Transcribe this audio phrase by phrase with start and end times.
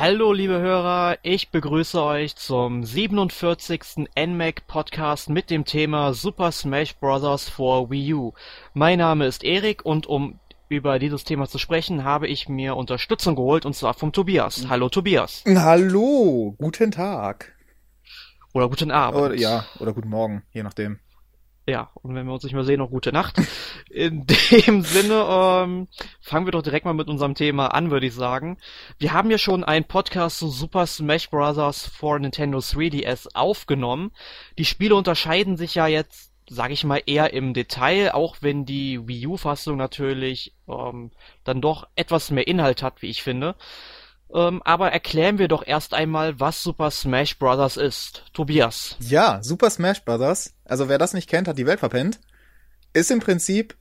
[0.00, 4.08] Hallo liebe Hörer, ich begrüße euch zum 47.
[4.18, 7.50] NMAC Podcast mit dem Thema Super Smash Bros.
[7.50, 8.32] for Wii U.
[8.72, 10.40] Mein Name ist Erik und um
[10.70, 14.68] über dieses Thema zu sprechen, habe ich mir Unterstützung geholt und zwar vom Tobias.
[14.70, 15.44] Hallo Tobias.
[15.46, 17.52] Hallo, guten Tag.
[18.54, 19.20] Oder guten Abend.
[19.20, 20.98] Oder, ja, oder guten Morgen, je nachdem.
[21.66, 23.40] Ja, und wenn wir uns nicht mehr sehen, noch gute Nacht.
[23.90, 24.26] In
[24.66, 25.88] dem Sinne, ähm,
[26.20, 28.58] fangen wir doch direkt mal mit unserem Thema an, würde ich sagen.
[28.98, 31.86] Wir haben ja schon einen Podcast zu Super Smash Bros.
[31.86, 34.10] for Nintendo 3DS aufgenommen.
[34.58, 39.06] Die Spiele unterscheiden sich ja jetzt, sage ich mal, eher im Detail, auch wenn die
[39.06, 41.12] Wii U-Fassung natürlich ähm,
[41.44, 43.54] dann doch etwas mehr Inhalt hat, wie ich finde.
[44.32, 47.76] Ähm, aber erklären wir doch erst einmal, was Super Smash Bros.
[47.76, 48.24] ist.
[48.32, 48.96] Tobias.
[49.00, 52.20] Ja, Super Smash Bros., also wer das nicht kennt, hat die Welt verpennt,
[52.92, 53.76] ist im Prinzip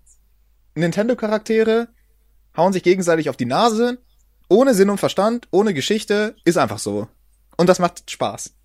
[0.75, 1.89] Nintendo-Charaktere,
[2.57, 3.99] hauen sich gegenseitig auf die Nase,
[4.49, 7.07] ohne Sinn und Verstand, ohne Geschichte, ist einfach so.
[7.57, 8.55] Und das macht Spaß.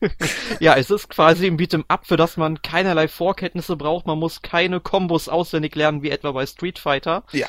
[0.60, 4.06] ja, es ist quasi ein Beat'em Up, für das man keinerlei Vorkenntnisse braucht.
[4.06, 7.24] Man muss keine Kombos auswendig lernen, wie etwa bei Street Fighter.
[7.32, 7.48] Ja.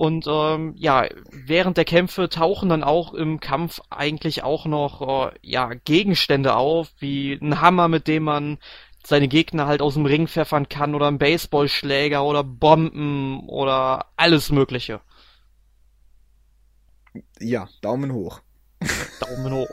[0.00, 5.34] Und ähm, ja, während der Kämpfe tauchen dann auch im Kampf eigentlich auch noch äh,
[5.42, 8.56] ja Gegenstände auf, wie ein Hammer, mit dem man
[9.04, 14.50] seine Gegner halt aus dem Ring pfeffern kann oder ein Baseballschläger oder Bomben oder alles
[14.50, 15.02] Mögliche.
[17.38, 18.40] Ja, Daumen hoch.
[19.20, 19.68] Daumen hoch.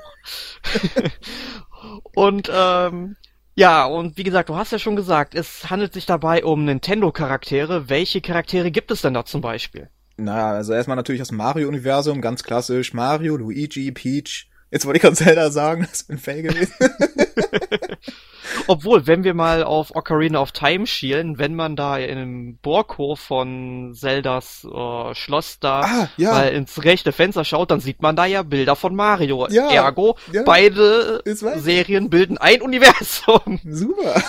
[2.16, 3.16] und ähm,
[3.56, 7.88] ja, und wie gesagt, du hast ja schon gesagt, es handelt sich dabei um Nintendo-Charaktere.
[7.88, 9.90] Welche Charaktere gibt es denn da zum Beispiel?
[10.18, 12.94] Na, also erstmal natürlich das Mario-Universum, ganz klassisch.
[12.94, 14.50] Mario, Luigi, Peach.
[14.72, 16.74] Jetzt wollte ich gerade Zelda sagen, das ein Fail gewesen.
[18.70, 23.94] Obwohl, wenn wir mal auf Ocarina of Time schielen, wenn man da im Burghof von
[23.94, 26.32] Zeldas äh, Schloss da Ah, ja.
[26.32, 29.48] mal ins rechte Fenster schaut, dann sieht man da ja Bilder von Mario.
[29.50, 30.44] Ja, Ergo, ja.
[30.44, 31.22] beide.
[31.26, 33.60] Serien bilden ein Universum.
[33.70, 34.22] Super.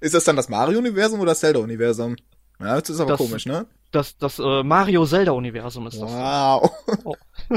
[0.00, 2.16] Ist das dann das Mario-Universum oder das Zelda-Universum?
[2.60, 3.66] Ja, das ist aber Das- komisch, ne?
[3.92, 6.10] Das, das äh, Mario-Zelda-Universum ist das.
[6.10, 6.70] Wow.
[7.04, 7.14] Oh.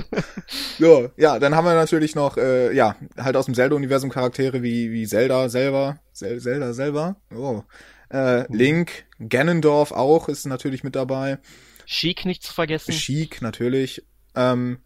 [0.80, 4.92] so, ja, dann haben wir natürlich noch, äh, ja, halt aus dem Zelda-Universum Charaktere wie,
[4.92, 7.64] wie Zelda selber, Zel Zelda selber, oh.
[8.10, 11.40] Äh, Link, Ganondorf auch ist natürlich mit dabei.
[11.86, 12.92] Chic nicht zu vergessen.
[12.92, 14.06] Sheik natürlich.
[14.36, 14.80] Ähm,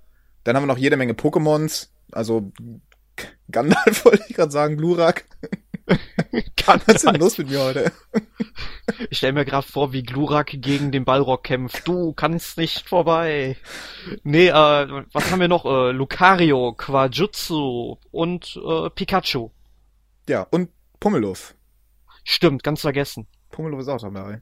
[0.43, 1.89] dann haben wir noch jede Menge Pokémons.
[2.11, 2.51] Also
[3.51, 5.25] Gandalf wollte ich gerade sagen, Glurak.
[6.55, 7.91] Kann Was ist denn los mit mir heute?
[9.09, 11.87] Ich stell mir gerade vor, wie Glurak gegen den Balrog kämpft.
[11.87, 13.57] Du kannst nicht vorbei.
[14.23, 14.51] Nee, äh,
[15.11, 15.65] was haben wir noch?
[15.65, 19.49] Äh, Lucario, Quajutsu und äh, Pikachu.
[20.27, 20.69] Ja, und
[20.99, 21.55] Pummeluff.
[22.23, 23.27] Stimmt, ganz vergessen.
[23.49, 24.41] Pummeluff ist auch dabei.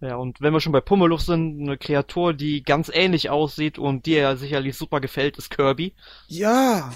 [0.00, 4.06] Ja, und wenn wir schon bei Pummeluff sind, eine Kreatur, die ganz ähnlich aussieht und
[4.06, 5.94] dir ja sicherlich super gefällt, ist Kirby.
[6.28, 6.92] Ja,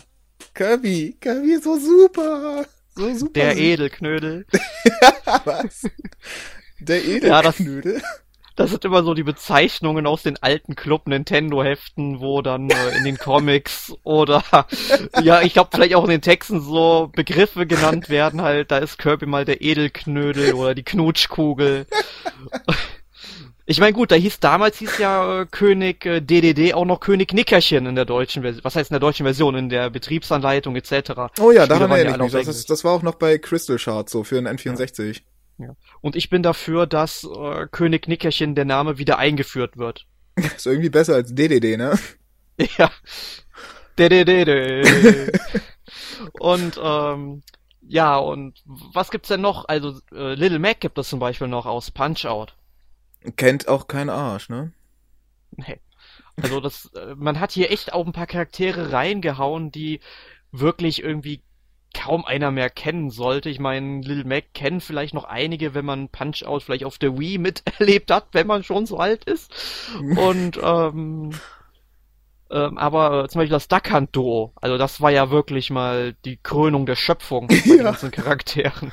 [0.55, 1.17] Kirby.
[1.21, 2.67] Kirby ist so super.
[3.01, 3.33] So super.
[3.33, 3.61] Der süß.
[3.61, 4.47] Edelknödel.
[5.45, 5.89] Was?
[6.79, 8.03] Der Ja, das- Edelknödel?
[8.57, 12.97] Das sind immer so die Bezeichnungen aus den alten Club Nintendo Heften, wo dann äh,
[12.99, 14.43] in den Comics oder
[15.23, 18.99] ja, ich glaube vielleicht auch in den Texten so Begriffe genannt werden halt, da ist
[18.99, 21.87] Kirby mal der Edelknödel oder die Knutschkugel.
[23.71, 27.33] Ich meine gut, da hieß damals hieß ja äh, König äh, DDD auch noch König
[27.33, 28.65] Nickerchen in der deutschen Version.
[28.65, 29.55] Was heißt in der deutschen Version?
[29.55, 31.13] In der Betriebsanleitung etc.
[31.39, 32.47] Oh ja, daran ja erinnere ich mich.
[32.47, 35.23] Das, ist, das war auch noch bei Crystal Shard so für einen N64.
[36.01, 40.05] Und ich bin dafür, dass äh, König Nickerchen der Name wieder eingeführt wird.
[40.35, 41.97] Ist irgendwie besser als DDD, ne?
[42.77, 42.91] Ja.
[43.97, 45.31] Dededede.
[46.41, 47.45] und ähm,
[47.87, 49.69] ja, und was gibt's denn noch?
[49.69, 52.57] Also äh, Little Mac gibt es zum Beispiel noch aus Punch Out.
[53.37, 54.73] Kennt auch kein Arsch, ne?
[55.57, 55.81] Nee.
[56.41, 60.01] Also das, äh, man hat hier echt auch ein paar Charaktere reingehauen, die
[60.53, 61.43] wirklich irgendwie
[61.95, 63.51] kaum einer mehr kennen sollte.
[63.51, 67.19] Ich meine, Little Mac kennen vielleicht noch einige, wenn man Punch Out vielleicht auf der
[67.19, 69.53] Wii miterlebt hat, wenn man schon so alt ist.
[70.15, 71.43] Und ähm,
[72.51, 76.37] ähm, aber zum Beispiel das Duck Hunt Duo, also das war ja wirklich mal die
[76.39, 77.83] Krönung der Schöpfung bei den Ja.
[77.83, 78.93] ganzen Charakteren.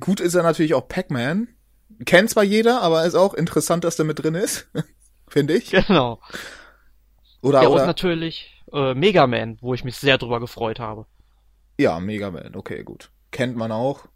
[0.00, 1.48] Gut ist er natürlich auch Pac-Man.
[2.04, 4.68] Kennt zwar jeder, aber ist auch interessant, dass der mit drin ist.
[5.28, 5.70] Finde ich.
[5.70, 6.20] Genau.
[7.42, 11.06] Oder, ja, und oder, natürlich äh, Mega Man, wo ich mich sehr drüber gefreut habe.
[11.78, 13.10] ja, Mega Man, okay, gut.
[13.30, 14.06] Kennt man auch.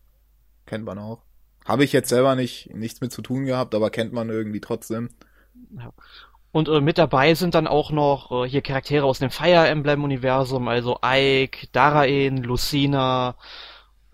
[0.67, 1.23] Kennt man auch.
[1.65, 5.11] Habe ich jetzt selber nicht, nichts mit zu tun gehabt, aber kennt man irgendwie trotzdem.
[6.53, 10.03] Und äh, mit dabei sind dann auch noch äh, hier Charaktere aus dem Fire Emblem
[10.03, 13.37] Universum, also Ike, Daraen, Lucina,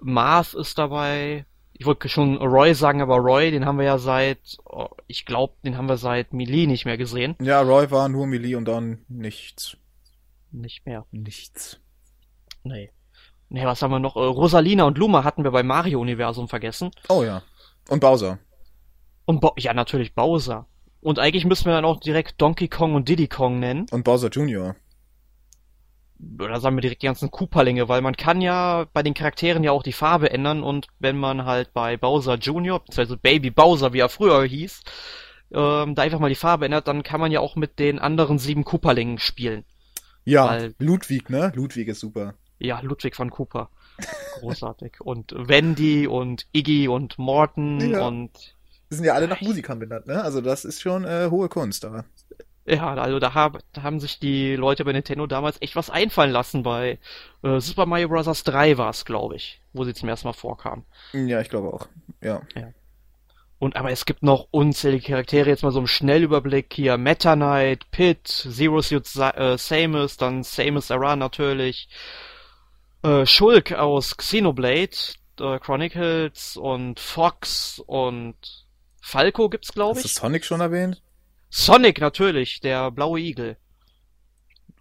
[0.00, 1.46] Marth ist dabei.
[1.78, 5.54] Ich wollte schon Roy sagen, aber Roy, den haben wir ja seit, oh, ich glaube,
[5.62, 7.36] den haben wir seit Melee nicht mehr gesehen.
[7.40, 9.76] Ja, Roy war nur Melee und dann nichts.
[10.52, 11.04] Nicht mehr.
[11.10, 11.78] Nichts.
[12.64, 12.90] Nee.
[13.50, 14.16] Nee, was haben wir noch?
[14.16, 16.90] Äh, Rosalina und Luma hatten wir beim Mario-Universum vergessen.
[17.08, 17.42] Oh ja.
[17.88, 18.38] Und Bowser.
[19.26, 20.66] Und Bo ja, natürlich Bowser.
[21.00, 23.86] Und eigentlich müssen wir dann auch direkt Donkey Kong und Diddy Kong nennen.
[23.90, 24.74] Und Bowser Jr.
[26.40, 29.72] Oder sagen wir direkt die ganzen Koopalinge, weil man kann ja bei den Charakteren ja
[29.72, 33.98] auch die Farbe ändern und wenn man halt bei Bowser Jr., beziehungsweise Baby Bowser, wie
[34.00, 34.80] er früher hieß,
[35.52, 38.38] ähm, da einfach mal die Farbe ändert, dann kann man ja auch mit den anderen
[38.38, 39.64] sieben Koopalingen spielen.
[40.24, 41.52] Ja, Weil- Ludwig, ne?
[41.54, 42.34] Ludwig ist super.
[42.58, 43.68] Ja, Ludwig van Cooper.
[44.40, 44.94] Großartig.
[45.00, 48.06] und Wendy und Iggy und Morton Ja.
[48.06, 48.30] und
[48.90, 50.22] Die sind ja alle nach Musikern benannt, ne?
[50.22, 52.04] Also das ist schon äh, hohe Kunst da.
[52.66, 56.32] Ja, also da, hab, da haben sich die Leute bei Nintendo damals echt was einfallen
[56.32, 56.98] lassen bei
[57.42, 58.42] äh, Super Mario Bros.
[58.42, 60.84] 3 war es, glaube ich, wo sie zum ersten Mal vorkam.
[61.12, 61.88] Ja, ich glaube auch.
[62.20, 62.42] Ja.
[63.58, 67.90] Und aber es gibt noch unzählige Charaktere, jetzt mal so im Schnellüberblick hier Meta Knight,
[67.90, 71.88] Pit, Zero Suit äh, Samus, dann Samus Aran natürlich,
[73.02, 74.96] äh, Shulk aus Xenoblade
[75.40, 78.36] äh, Chronicles und Fox und
[79.00, 80.14] Falco gibt's glaube Hast du ich.
[80.14, 81.00] Sonic schon erwähnt?
[81.48, 83.56] Sonic natürlich, der blaue Igel.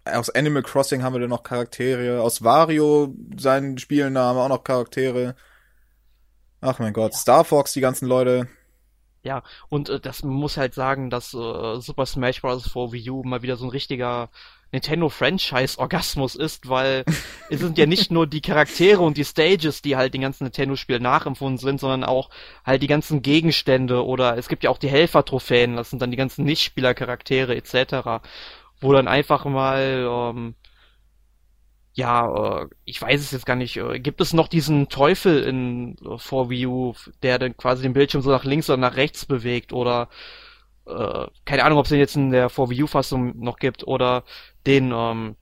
[0.04, 2.22] Aus Animal Crossing haben wir dann noch Charaktere.
[2.22, 5.34] Aus Wario, seinen Spielnamen, auch noch Charaktere.
[6.60, 8.48] Ach mein Gott, Star Fox, die ganzen Leute.
[9.22, 12.68] Ja, und äh, das muss halt sagen, dass äh, Super Smash Bros.
[12.68, 14.30] for Wii U mal wieder so ein richtiger
[14.72, 17.04] Nintendo-Franchise-Orgasmus ist, weil
[17.50, 21.02] es sind ja nicht nur die Charaktere und die Stages, die halt den ganzen Nintendo-Spielen
[21.02, 22.30] nachempfunden sind, sondern auch
[22.64, 26.16] halt die ganzen Gegenstände oder es gibt ja auch die Helfer-Trophäen, das sind dann die
[26.16, 28.22] ganzen Nichtspieler-Charaktere etc.,
[28.80, 30.54] wo dann einfach mal ähm,
[31.96, 33.78] ja, äh, ich weiß es jetzt gar nicht.
[33.78, 37.94] Äh, gibt es noch diesen Teufel in äh, vor Wii U, der dann quasi den
[37.94, 40.10] Bildschirm so nach links oder nach rechts bewegt oder
[40.86, 43.86] äh, keine Ahnung, ob es den jetzt in der vor Wii U Fassung noch gibt
[43.86, 44.24] oder
[44.66, 45.36] den ähm,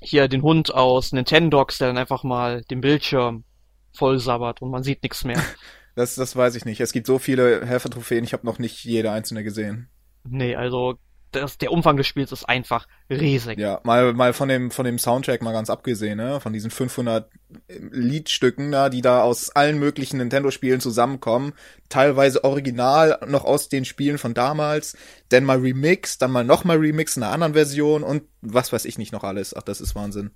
[0.00, 3.44] hier den Hund aus Nintendogs, der dann einfach mal den Bildschirm
[3.92, 5.42] voll sabbert und man sieht nichts mehr.
[5.94, 6.80] Das, das weiß ich nicht.
[6.80, 9.88] Es gibt so viele Helfertrophäen, ich habe noch nicht jede einzelne gesehen.
[10.22, 10.96] nee, also
[11.32, 13.58] das, der Umfang des Spiels ist einfach riesig.
[13.58, 16.40] Ja, mal, mal von dem, von dem Soundtrack mal ganz abgesehen, ne?
[16.40, 17.30] Von diesen 500
[17.68, 21.52] Liedstücken da, die da aus allen möglichen Nintendo-Spielen zusammenkommen.
[21.88, 24.96] Teilweise original noch aus den Spielen von damals.
[25.28, 28.98] Dann mal Remix, dann mal nochmal Remix in einer anderen Version und was weiß ich
[28.98, 29.54] nicht noch alles.
[29.54, 30.30] Ach, das ist Wahnsinn.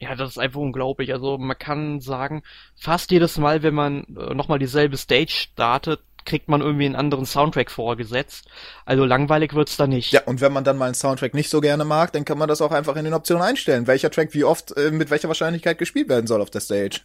[0.00, 1.12] Ja, das ist einfach unglaublich.
[1.12, 2.42] Also man kann sagen,
[2.74, 7.24] fast jedes Mal, wenn man äh, nochmal dieselbe Stage startet, kriegt man irgendwie einen anderen
[7.24, 8.48] Soundtrack vorgesetzt.
[8.84, 10.12] Also langweilig wird's da nicht.
[10.12, 12.48] Ja, und wenn man dann mal einen Soundtrack nicht so gerne mag, dann kann man
[12.48, 15.78] das auch einfach in den Optionen einstellen, welcher Track wie oft äh, mit welcher Wahrscheinlichkeit
[15.78, 17.00] gespielt werden soll auf der Stage.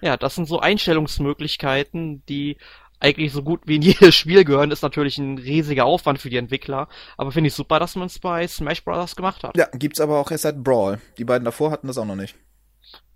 [0.00, 2.56] Ja, das sind so Einstellungsmöglichkeiten, die
[2.98, 4.70] eigentlich so gut wie in jedes Spiel gehören.
[4.70, 8.18] Ist natürlich ein riesiger Aufwand für die Entwickler, aber finde ich super, dass man es
[8.18, 9.16] bei Smash Bros.
[9.16, 9.56] gemacht hat.
[9.56, 11.00] Ja, gibt's aber auch erst seit Brawl.
[11.18, 12.34] Die beiden davor hatten das auch noch nicht.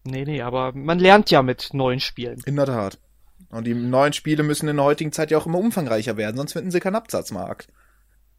[0.04, 2.40] Nee, nee, aber man lernt ja mit neuen Spielen.
[2.46, 2.98] In der Tat.
[3.50, 6.52] Und die neuen Spiele müssen in der heutigen Zeit ja auch immer umfangreicher werden, sonst
[6.52, 7.68] finden sie keinen Absatzmarkt.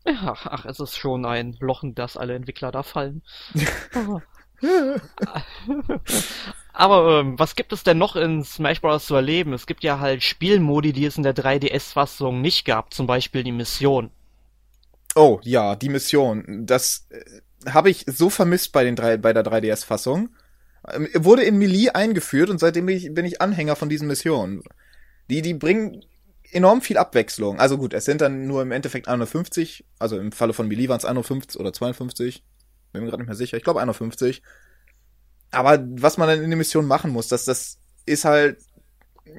[0.06, 3.22] Ja, ach, es ist schon ein Loch, in das alle Entwickler da fallen.
[6.74, 9.06] Aber ähm, was gibt es denn noch in Smash Bros.
[9.06, 9.54] zu erleben?
[9.54, 13.52] Es gibt ja halt Spielmodi, die es in der 3DS-Fassung nicht gab, zum Beispiel die
[13.52, 14.12] Mission.
[15.16, 16.66] Oh, ja, die Mission.
[16.66, 20.30] Das äh, habe ich so vermisst bei, den drei, bei der 3DS-Fassung.
[20.90, 24.64] Ähm, wurde in Melee eingeführt und seitdem bin ich, bin ich Anhänger von diesen Missionen.
[25.32, 26.04] Die, die bringen
[26.52, 27.58] enorm viel Abwechslung.
[27.58, 30.98] Also gut, es sind dann nur im Endeffekt 150, also im Falle von Melee waren
[30.98, 32.44] es 51 oder 52.
[32.92, 33.56] Bin mir gerade nicht mehr sicher.
[33.56, 34.44] Ich glaube 51.
[35.52, 38.60] Aber was man dann in der Mission machen muss, das, das ist halt,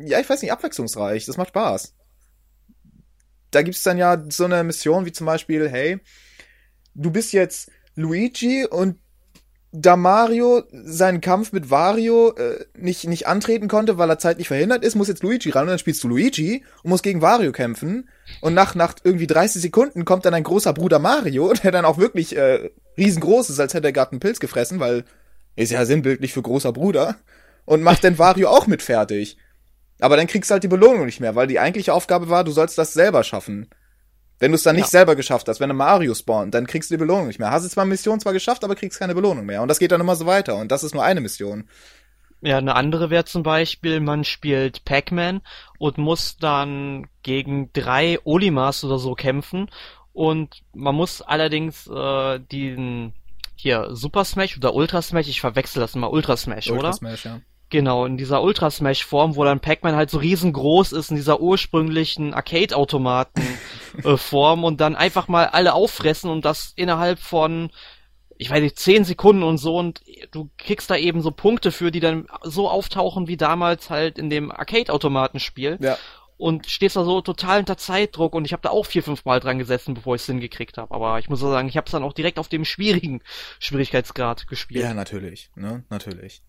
[0.06, 1.26] ja, ich weiß nicht, abwechslungsreich.
[1.26, 1.94] Das macht Spaß.
[3.50, 6.00] Da gibt's dann ja so eine Mission wie zum Beispiel, hey,
[6.94, 8.98] du bist jetzt Luigi und
[9.72, 14.84] da Mario seinen Kampf mit Wario äh, nicht, nicht antreten konnte, weil er zeitlich verhindert
[14.84, 18.10] ist, muss jetzt Luigi ran und dann spielst du Luigi und musst gegen Wario kämpfen.
[18.42, 21.96] Und nach, nach irgendwie 30 Sekunden kommt dann ein großer Bruder Mario, der dann auch
[21.96, 25.04] wirklich äh, riesengroß ist, als hätte er gerade einen Pilz gefressen, weil
[25.56, 27.16] ist ja sinnbildlich für großer Bruder.
[27.64, 29.38] Und macht dann Wario auch mit fertig.
[30.00, 32.50] Aber dann kriegst du halt die Belohnung nicht mehr, weil die eigentliche Aufgabe war, du
[32.50, 33.68] sollst das selber schaffen.
[34.42, 34.90] Wenn du es dann nicht Ja.
[34.90, 37.52] selber geschafft hast, wenn du Mario spawnt, dann kriegst du die Belohnung nicht mehr.
[37.52, 39.62] Hast du zwar Mission zwar geschafft, aber kriegst keine Belohnung mehr.
[39.62, 40.56] Und das geht dann immer so weiter.
[40.56, 41.68] Und das ist nur eine Mission.
[42.40, 45.42] Ja, eine andere wäre zum Beispiel, man spielt Pac-Man
[45.78, 49.70] und muss dann gegen drei Olimas oder so kämpfen
[50.12, 53.12] und man muss allerdings äh, den
[53.54, 56.92] hier Super Smash oder Ultra Smash, ich verwechsel das immer, Ultra Smash, Ultra oder?
[56.94, 57.40] Smash, ja.
[57.72, 61.40] Genau, in dieser Ultra Smash Form, wo dann Pac-Man halt so riesengroß ist in dieser
[61.40, 63.42] ursprünglichen Arcade-Automaten
[64.04, 67.70] äh, Form und dann einfach mal alle auffressen und das innerhalb von
[68.36, 70.02] ich weiß nicht, zehn Sekunden und so und
[70.32, 74.28] du kriegst da eben so Punkte für, die dann so auftauchen wie damals halt in
[74.28, 75.78] dem Arcade-Automatenspiel.
[75.80, 75.96] Ja.
[76.36, 79.40] Und stehst da so total unter Zeitdruck und ich habe da auch vier, fünf Mal
[79.40, 80.92] dran gesessen, bevor ich es hingekriegt habe.
[80.92, 83.22] Aber ich muss sagen, ich habe es dann auch direkt auf dem schwierigen
[83.60, 84.82] Schwierigkeitsgrad gespielt.
[84.82, 85.84] Ja, natürlich, ne?
[85.88, 86.42] Natürlich.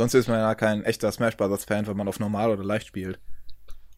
[0.00, 2.86] Sonst ist man ja kein echter Smash Brothers Fan, wenn man auf normal oder leicht
[2.86, 3.18] spielt.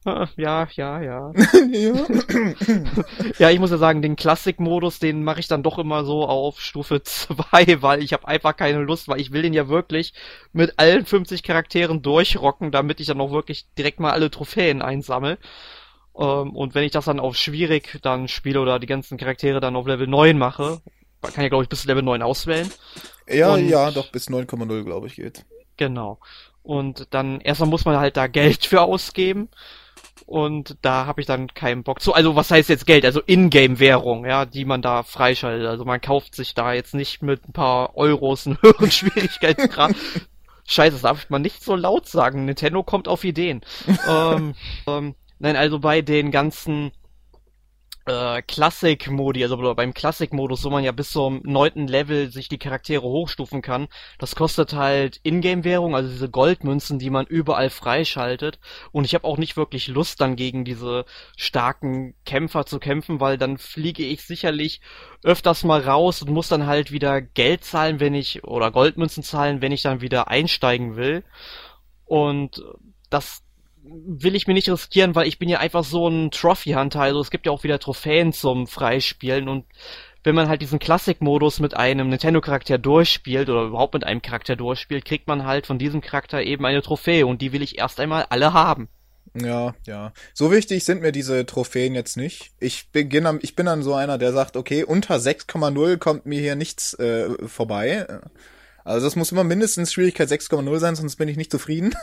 [0.04, 1.32] Äh, Ja, ja, ja.
[1.71, 1.94] ja.
[3.38, 6.61] Ja, ich muss ja sagen, den Klassik-Modus, den mache ich dann doch immer so auf
[6.61, 10.12] Stufe 2, weil ich habe einfach keine Lust, weil ich will den ja wirklich
[10.52, 15.38] mit allen 50 Charakteren durchrocken, damit ich dann auch wirklich direkt mal alle Trophäen einsammle.
[16.18, 19.76] Ähm, und wenn ich das dann auf schwierig dann spiele oder die ganzen Charaktere dann
[19.76, 20.80] auf Level 9 mache,
[21.23, 22.68] man kann ja glaube ich bis Level 9 auswählen.
[23.28, 25.44] Ja, Und- ja, doch bis 9,0 glaube ich geht.
[25.82, 26.20] Genau.
[26.62, 29.48] Und dann erstmal muss man halt da Geld für ausgeben.
[30.26, 32.14] Und da habe ich dann keinen Bock zu.
[32.14, 33.04] Also was heißt jetzt Geld?
[33.04, 35.66] Also Ingame-Währung, ja, die man da freischaltet.
[35.66, 39.96] Also man kauft sich da jetzt nicht mit ein paar Euros einen höheren Schwierigkeitsgrad.
[40.68, 42.44] Scheiße, das darf man nicht so laut sagen.
[42.44, 43.62] Nintendo kommt auf Ideen.
[44.08, 44.54] ähm,
[44.86, 46.92] ähm, nein, also bei den ganzen
[48.06, 53.02] äh, Classic-Modi, also beim Classic-Modus, wo man ja bis zum neunten Level sich die Charaktere
[53.02, 58.59] hochstufen kann, das kostet halt Ingame-Währung, also diese Goldmünzen, die man überall freischaltet.
[58.90, 61.04] Und ich habe auch nicht wirklich Lust, dann gegen diese
[61.37, 64.80] starken Kämpfer zu kämpfen, weil dann fliege ich sicherlich
[65.23, 69.62] öfters mal raus und muss dann halt wieder Geld zahlen, wenn ich, oder Goldmünzen zahlen,
[69.62, 71.25] wenn ich dann wieder einsteigen will.
[72.04, 72.62] Und
[73.11, 73.42] das
[73.84, 77.30] will ich mir nicht riskieren, weil ich bin ja einfach so ein Trophy-Hunter, also es
[77.30, 79.64] gibt ja auch wieder Trophäen zum Freispielen und
[80.24, 85.04] wenn man halt diesen Classic-Modus mit einem Nintendo-Charakter durchspielt oder überhaupt mit einem Charakter durchspielt,
[85.04, 88.26] kriegt man halt von diesem Charakter eben eine Trophäe und die will ich erst einmal
[88.28, 88.88] alle haben.
[89.34, 90.12] Ja, ja.
[90.34, 92.52] So wichtig sind mir diese Trophäen jetzt nicht.
[92.60, 96.38] Ich bin, am- ich bin dann so einer, der sagt, okay, unter 6,0 kommt mir
[96.40, 98.06] hier nichts äh, vorbei.
[98.84, 101.94] Also das muss immer mindestens Schwierigkeit 6,0 sein, sonst bin ich nicht zufrieden.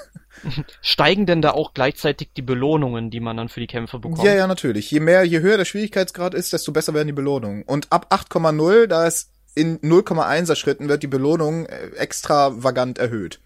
[0.82, 4.24] Steigen denn da auch gleichzeitig die Belohnungen, die man dann für die Kämpfe bekommt?
[4.24, 4.90] Ja, ja, natürlich.
[4.90, 7.64] Je mehr, je höher der Schwierigkeitsgrad ist, desto besser werden die Belohnungen.
[7.64, 13.40] Und ab 8,0, da ist in 0,1er Schritten wird die Belohnung äh, extravagant erhöht.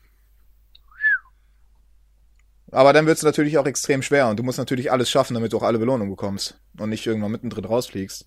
[2.72, 5.54] Aber dann wird es natürlich auch extrem schwer und du musst natürlich alles schaffen, damit
[5.54, 8.26] du auch alle Belohnungen bekommst und nicht irgendwann mittendrin rausfliegst.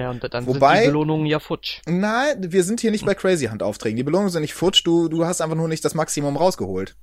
[0.00, 1.80] Ja, und dann Wobei- sind die Belohnungen ja futsch.
[1.86, 3.96] Nein, wir sind hier nicht bei Crazy Hand Aufträgen.
[3.96, 6.96] Die Belohnungen sind nicht futsch, du, du hast einfach nur nicht das Maximum rausgeholt.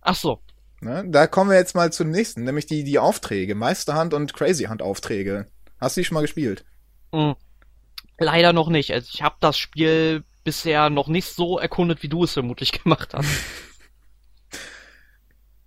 [0.00, 0.40] Ach so.
[0.80, 1.04] Ne?
[1.08, 3.54] Da kommen wir jetzt mal zum nächsten, nämlich die, die Aufträge.
[3.54, 5.46] Meisterhand und Crazy Hand Aufträge.
[5.78, 6.64] Hast du die schon mal gespielt?
[7.14, 7.34] Hm.
[8.18, 8.92] Leider noch nicht.
[8.92, 13.14] Also ich habe das Spiel bisher noch nicht so erkundet, wie du es vermutlich gemacht
[13.14, 13.28] hast.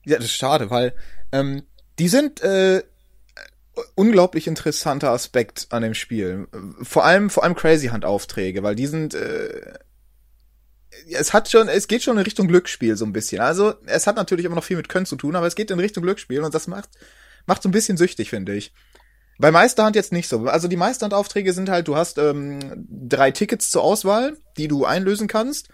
[0.06, 0.94] Ja, das ist schade, weil
[1.32, 1.64] ähm,
[1.98, 2.84] die sind äh,
[3.96, 6.48] unglaublich interessanter Aspekt an dem Spiel.
[6.82, 9.74] Vor allem, vor allem Crazy Hand Aufträge, weil die sind äh,
[11.12, 13.42] es hat schon, es geht schon in Richtung Glücksspiel so ein bisschen.
[13.42, 15.80] Also es hat natürlich immer noch viel mit Können zu tun, aber es geht in
[15.80, 16.90] Richtung Glücksspiel und das macht
[17.46, 18.74] macht so ein bisschen süchtig, finde ich.
[19.38, 20.46] Bei Meisterhand jetzt nicht so.
[20.48, 25.28] Also die Meisterhand-Aufträge sind halt, du hast ähm, drei Tickets zur Auswahl, die du einlösen
[25.28, 25.70] kannst.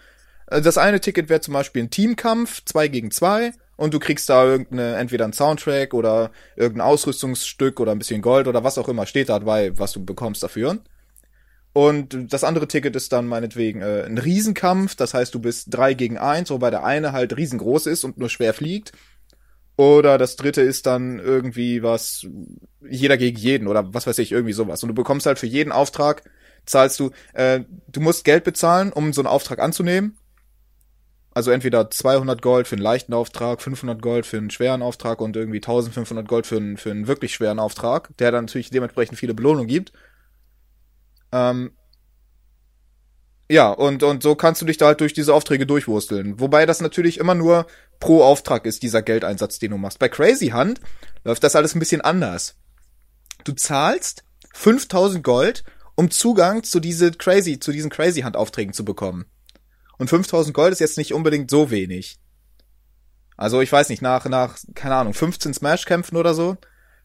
[0.48, 4.28] Äh, Das eine Ticket wäre zum Beispiel ein Teamkampf, zwei gegen zwei, und du kriegst
[4.28, 8.88] da irgendeine, entweder ein Soundtrack oder irgendein Ausrüstungsstück oder ein bisschen Gold oder was auch
[8.88, 10.78] immer steht da dabei, was du bekommst dafür.
[11.72, 15.94] Und das andere Ticket ist dann meinetwegen äh, ein Riesenkampf, das heißt, du bist drei
[15.94, 18.92] gegen eins, wobei der eine halt riesengroß ist und nur schwer fliegt.
[19.76, 22.26] Oder das dritte ist dann irgendwie was,
[22.88, 24.82] jeder gegen jeden oder was weiß ich, irgendwie sowas.
[24.82, 26.22] Und du bekommst halt für jeden Auftrag,
[26.66, 30.18] zahlst du, äh, du musst Geld bezahlen, um so einen Auftrag anzunehmen.
[31.34, 35.34] Also entweder 200 Gold für einen leichten Auftrag, 500 Gold für einen schweren Auftrag und
[35.34, 39.32] irgendwie 1500 Gold für einen, für einen wirklich schweren Auftrag, der dann natürlich dementsprechend viele
[39.32, 39.92] Belohnungen gibt.
[41.32, 41.72] Ähm,
[43.48, 46.38] ja, und, und so kannst du dich da halt durch diese Aufträge durchwursteln.
[46.38, 47.66] Wobei das natürlich immer nur
[47.98, 49.98] pro Auftrag ist, dieser Geldeinsatz, den du machst.
[49.98, 50.80] Bei Crazy Hand
[51.24, 52.56] läuft das alles ein bisschen anders.
[53.44, 54.24] Du zahlst
[54.54, 55.64] 5000 Gold,
[55.96, 59.26] um Zugang zu diese Crazy, zu diesen Crazy Hand Aufträgen zu bekommen.
[59.98, 62.18] Und 5000 Gold ist jetzt nicht unbedingt so wenig.
[63.36, 66.56] Also ich weiß nicht, nach, nach, keine Ahnung, 15 Smash-Kämpfen oder so,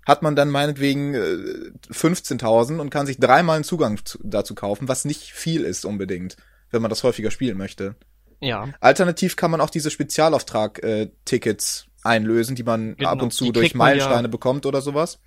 [0.05, 4.87] hat man dann meinetwegen äh, 15.000 und kann sich dreimal einen Zugang zu, dazu kaufen,
[4.87, 6.37] was nicht viel ist unbedingt,
[6.69, 7.95] wenn man das häufiger spielen möchte.
[8.39, 8.69] Ja.
[8.79, 13.87] Alternativ kann man auch diese Spezialauftrag-Tickets einlösen, die man Genau, ab und zu durch man
[13.89, 15.19] ja- Meilensteine bekommt oder sowas.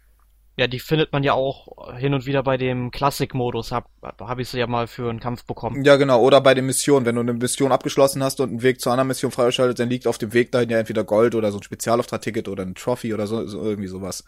[0.61, 3.73] Ja, die findet man ja auch hin und wieder bei dem Classic-Modus.
[3.73, 5.87] Hab, hab ich sie ja mal für einen Kampf bekommen.
[5.87, 6.21] Ja, genau.
[6.21, 7.07] Oder bei den Missionen.
[7.07, 10.07] Wenn du eine Mission abgeschlossen hast und einen Weg zu einer Mission freigeschaltet, dann liegt
[10.07, 13.27] auf dem Weg dahin ja entweder Gold oder so ein Spezialauftrag-Ticket oder ein Trophy oder
[13.27, 14.23] so, so irgendwie sowas.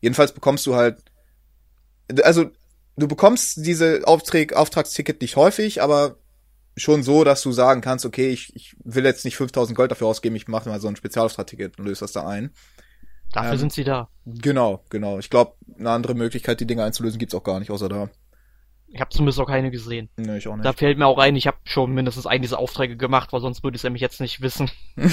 [0.00, 0.96] Jedenfalls bekommst du halt,
[2.22, 2.46] also
[2.96, 6.16] du bekommst diese Auftrag, Auftragsticket nicht häufig, aber
[6.74, 10.06] schon so, dass du sagen kannst, okay, ich, ich will jetzt nicht 5000 Gold dafür
[10.06, 12.50] ausgeben, ich mache mal so ein Spezialauftrag-Ticket und löse das da ein.
[13.32, 14.08] Dafür Ähm, sind sie da.
[14.24, 15.18] Genau, genau.
[15.18, 18.08] Ich glaube, eine andere Möglichkeit, die Dinge einzulösen, gibt's auch gar nicht, außer da.
[18.88, 20.08] Ich habe zumindest auch keine gesehen.
[20.16, 20.64] Nee, ich auch nicht.
[20.64, 23.62] Da fällt mir auch ein, ich habe schon mindestens einen dieser Aufträge gemacht, weil sonst
[23.62, 24.70] würde ich es nämlich jetzt nicht wissen.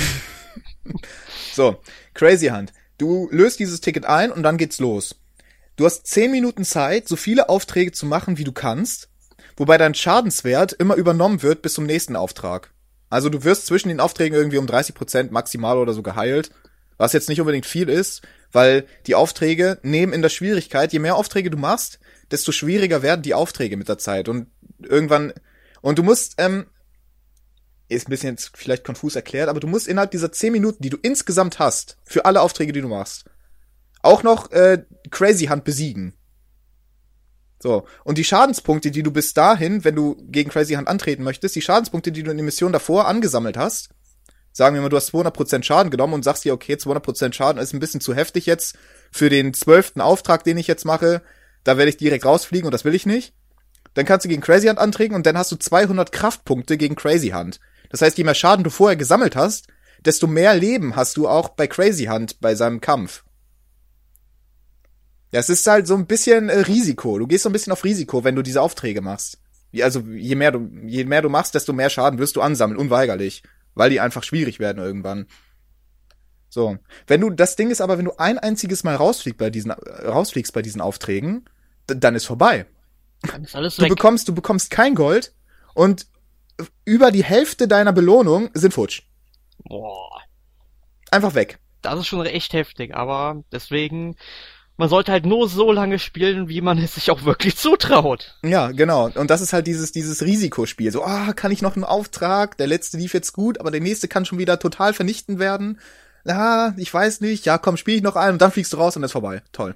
[1.54, 1.78] So,
[2.14, 2.74] Crazy Hunt.
[2.98, 5.16] Du löst dieses Ticket ein und dann geht's los.
[5.76, 9.10] Du hast 10 Minuten Zeit, so viele Aufträge zu machen, wie du kannst,
[9.58, 12.72] wobei dein Schadenswert immer übernommen wird bis zum nächsten Auftrag.
[13.10, 16.52] Also du wirst zwischen den Aufträgen irgendwie um 30% maximal oder so geheilt,
[16.98, 18.22] was jetzt nicht unbedingt viel ist,
[18.52, 22.00] weil die Aufträge nehmen in der Schwierigkeit, je mehr Aufträge du machst,
[22.32, 24.48] desto schwieriger werden die Aufträge mit der Zeit und
[24.80, 25.34] irgendwann
[25.82, 26.68] und du musst ähm,
[27.90, 30.90] ist ein bisschen jetzt vielleicht konfus erklärt, aber du musst innerhalb dieser 10 Minuten, die
[30.90, 33.26] du insgesamt hast, für alle Aufträge, die du machst,
[34.02, 36.14] auch noch äh, Crazy Hunt besiegen.
[37.60, 41.56] So, und die Schadenspunkte, die du bis dahin, wenn du gegen Crazy Hunt antreten möchtest,
[41.56, 43.90] die Schadenspunkte, die du in der Mission davor angesammelt hast,
[44.54, 47.74] sagen wir mal, du hast 200% Schaden genommen und sagst dir, okay, 200% Schaden ist
[47.74, 48.78] ein bisschen zu heftig jetzt
[49.12, 51.22] für den zwölften Auftrag, den ich jetzt mache,
[51.64, 53.34] da werde ich direkt rausfliegen und das will ich nicht.
[53.96, 57.30] Dann kannst du gegen Crazy Hunt antreten und dann hast du 200 Kraftpunkte gegen Crazy
[57.30, 57.60] Hunt.
[57.90, 59.68] Das heißt, je mehr Schaden du vorher gesammelt hast,
[60.06, 63.24] desto mehr Leben hast du auch bei Crazy Hunt bei seinem Kampf.
[65.32, 67.18] Ja, es ist halt so ein bisschen äh, Risiko.
[67.18, 69.40] Du gehst so ein bisschen auf Risiko, wenn du diese Aufträge machst.
[69.82, 73.42] Also je mehr du je mehr du machst, desto mehr Schaden wirst du ansammeln, unweigerlich,
[73.76, 75.28] weil die einfach schwierig werden irgendwann.
[76.50, 76.78] So,
[77.08, 80.08] wenn du das Ding ist aber, wenn du ein einziges Mal rausfliegst bei diesen äh,
[80.08, 81.46] rausfliegst bei diesen Aufträgen,
[81.88, 82.66] dann ist vorbei.
[83.24, 83.90] Dann ist alles Du weg.
[83.90, 85.34] bekommst, du bekommst kein Gold
[85.74, 86.08] und
[86.86, 89.02] über die Hälfte deiner Belohnung sind futsch.
[89.64, 90.22] Boah,
[91.10, 91.58] Einfach weg.
[91.82, 94.16] das ist schon echt heftig, aber deswegen,
[94.78, 98.36] man sollte halt nur so lange spielen, wie man es sich auch wirklich zutraut.
[98.44, 99.10] Ja, genau.
[99.14, 100.92] Und das ist halt dieses, dieses Risikospiel.
[100.92, 102.58] So, ah, kann ich noch einen Auftrag?
[102.58, 105.80] Der letzte lief jetzt gut, aber der nächste kann schon wieder total vernichten werden.
[106.26, 107.46] Ah, ich weiß nicht.
[107.46, 109.44] Ja, komm, spiel ich noch einen und dann fliegst du raus und ist vorbei.
[109.52, 109.76] Toll.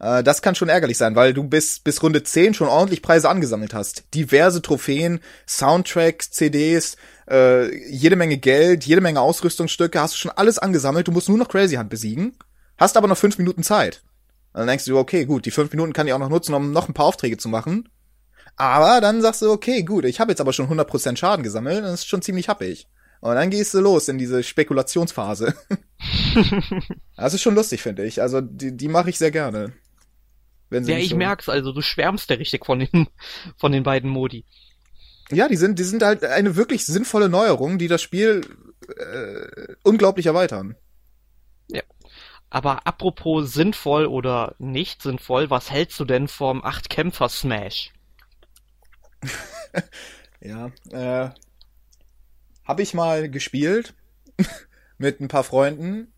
[0.00, 3.28] Äh, das kann schon ärgerlich sein, weil du bis, bis Runde 10 schon ordentlich Preise
[3.28, 4.04] angesammelt hast.
[4.14, 6.96] Diverse Trophäen, Soundtracks, CDs,
[7.30, 11.08] äh, jede Menge Geld, jede Menge Ausrüstungsstücke, hast du schon alles angesammelt.
[11.08, 12.36] Du musst nur noch Crazy Hunt besiegen,
[12.78, 14.02] hast aber noch fünf Minuten Zeit.
[14.52, 16.72] Und dann denkst du, okay, gut, die fünf Minuten kann ich auch noch nutzen, um
[16.72, 17.88] noch ein paar Aufträge zu machen.
[18.56, 22.00] Aber dann sagst du, okay, gut, ich habe jetzt aber schon 100% Schaden gesammelt, das
[22.00, 22.88] ist schon ziemlich happig.
[23.20, 25.54] Und dann gehst du los in diese Spekulationsphase.
[27.16, 28.22] das ist schon lustig, finde ich.
[28.22, 29.72] Also die, die mache ich sehr gerne.
[30.70, 33.08] Wenn sie Ja, ich so- merk's, also du schwärmst ja richtig von den,
[33.56, 34.44] von den beiden Modi.
[35.30, 38.42] Ja, die sind, die sind halt eine wirklich sinnvolle Neuerung, die das Spiel
[38.96, 40.74] äh, unglaublich erweitern.
[42.50, 47.92] Aber apropos sinnvoll oder nicht sinnvoll, was hältst du denn vom Acht-Kämpfer-Smash?
[50.40, 51.30] Ja, äh,
[52.64, 53.94] habe ich mal gespielt
[54.98, 56.12] mit ein paar Freunden.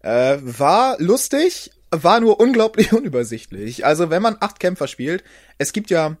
[0.00, 3.84] Äh, war lustig, war nur unglaublich unübersichtlich.
[3.84, 5.24] Also wenn man acht Kämpfer spielt,
[5.58, 6.16] es gibt ja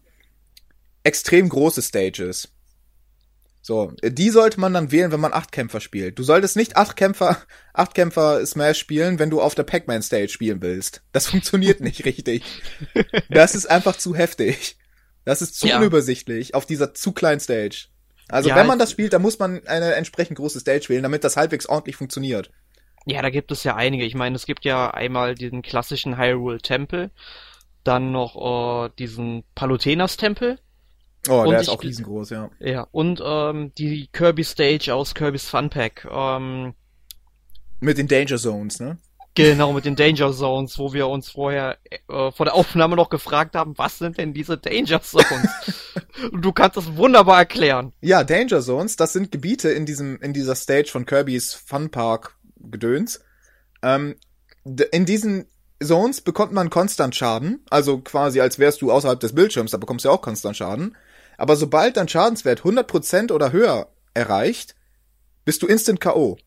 [1.04, 2.48] extrem große Stages.
[3.64, 6.18] So, die sollte man dann wählen, wenn man acht Kämpfer spielt.
[6.18, 7.38] Du solltest nicht acht Kämpfer,
[7.72, 11.02] acht Kämpfer Smash spielen, wenn du auf der Pac-Man Stage spielen willst.
[11.12, 12.42] Das funktioniert nicht richtig.
[13.30, 14.76] Das ist einfach zu heftig.
[15.24, 15.78] Das ist zu Ja.
[15.78, 17.86] unübersichtlich auf dieser zu kleinen Stage.
[18.28, 21.22] Also Ja, wenn man das spielt, dann muss man eine entsprechend große Stage wählen, damit
[21.22, 22.50] das halbwegs ordentlich funktioniert.
[23.06, 24.04] Ja, da gibt es ja einige.
[24.04, 27.10] Ich meine, es gibt ja einmal diesen klassischen Hyrule Tempel,
[27.84, 30.58] dann noch äh, diesen Palutenas Tempel,
[31.28, 32.50] Oh, Und der ist auch riesengroß, ja.
[32.58, 36.06] ja, und ähm, die Kirby Stage aus Kirby's Fun Pack.
[36.10, 36.74] Ähm,
[37.80, 38.98] Mit den Danger Zones, ne?
[39.34, 43.54] genau, mit den Danger Zones, wo wir uns vorher äh, vor der Aufnahme noch gefragt
[43.54, 45.26] haben, was sind denn diese Danger Zones?
[46.30, 47.92] und du kannst das wunderbar erklären.
[48.00, 52.36] Ja, Danger Zones, das sind Gebiete in diesem, in dieser Stage von Kirby's Fun Park
[52.56, 53.20] Gedöns.
[53.82, 54.16] Ähm,
[54.64, 55.46] in diesen
[55.82, 60.04] Zones bekommt man konstant Schaden, also quasi als wärst du außerhalb des Bildschirms, da bekommst
[60.04, 60.96] du ja auch konstant Schaden.
[61.36, 64.74] Aber sobald dein Schadenswert 100% oder höher erreicht,
[65.44, 66.38] bist du instant K.O.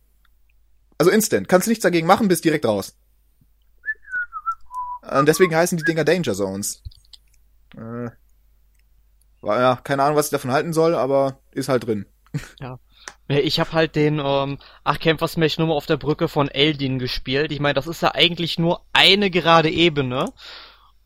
[0.97, 1.47] Also instant.
[1.47, 2.95] Kannst nichts dagegen machen, bist direkt raus.
[5.01, 6.81] Und deswegen heißen die Dinger Danger Zones.
[7.75, 8.09] Äh,
[9.41, 12.05] war, ja, keine Ahnung, was ich davon halten soll, aber ist halt drin.
[12.59, 12.79] Ja,
[13.27, 17.51] Ich habe halt den ähm, Achtkämpfer Smash nur mal auf der Brücke von Eldin gespielt.
[17.51, 20.31] Ich meine, das ist ja eigentlich nur eine gerade Ebene.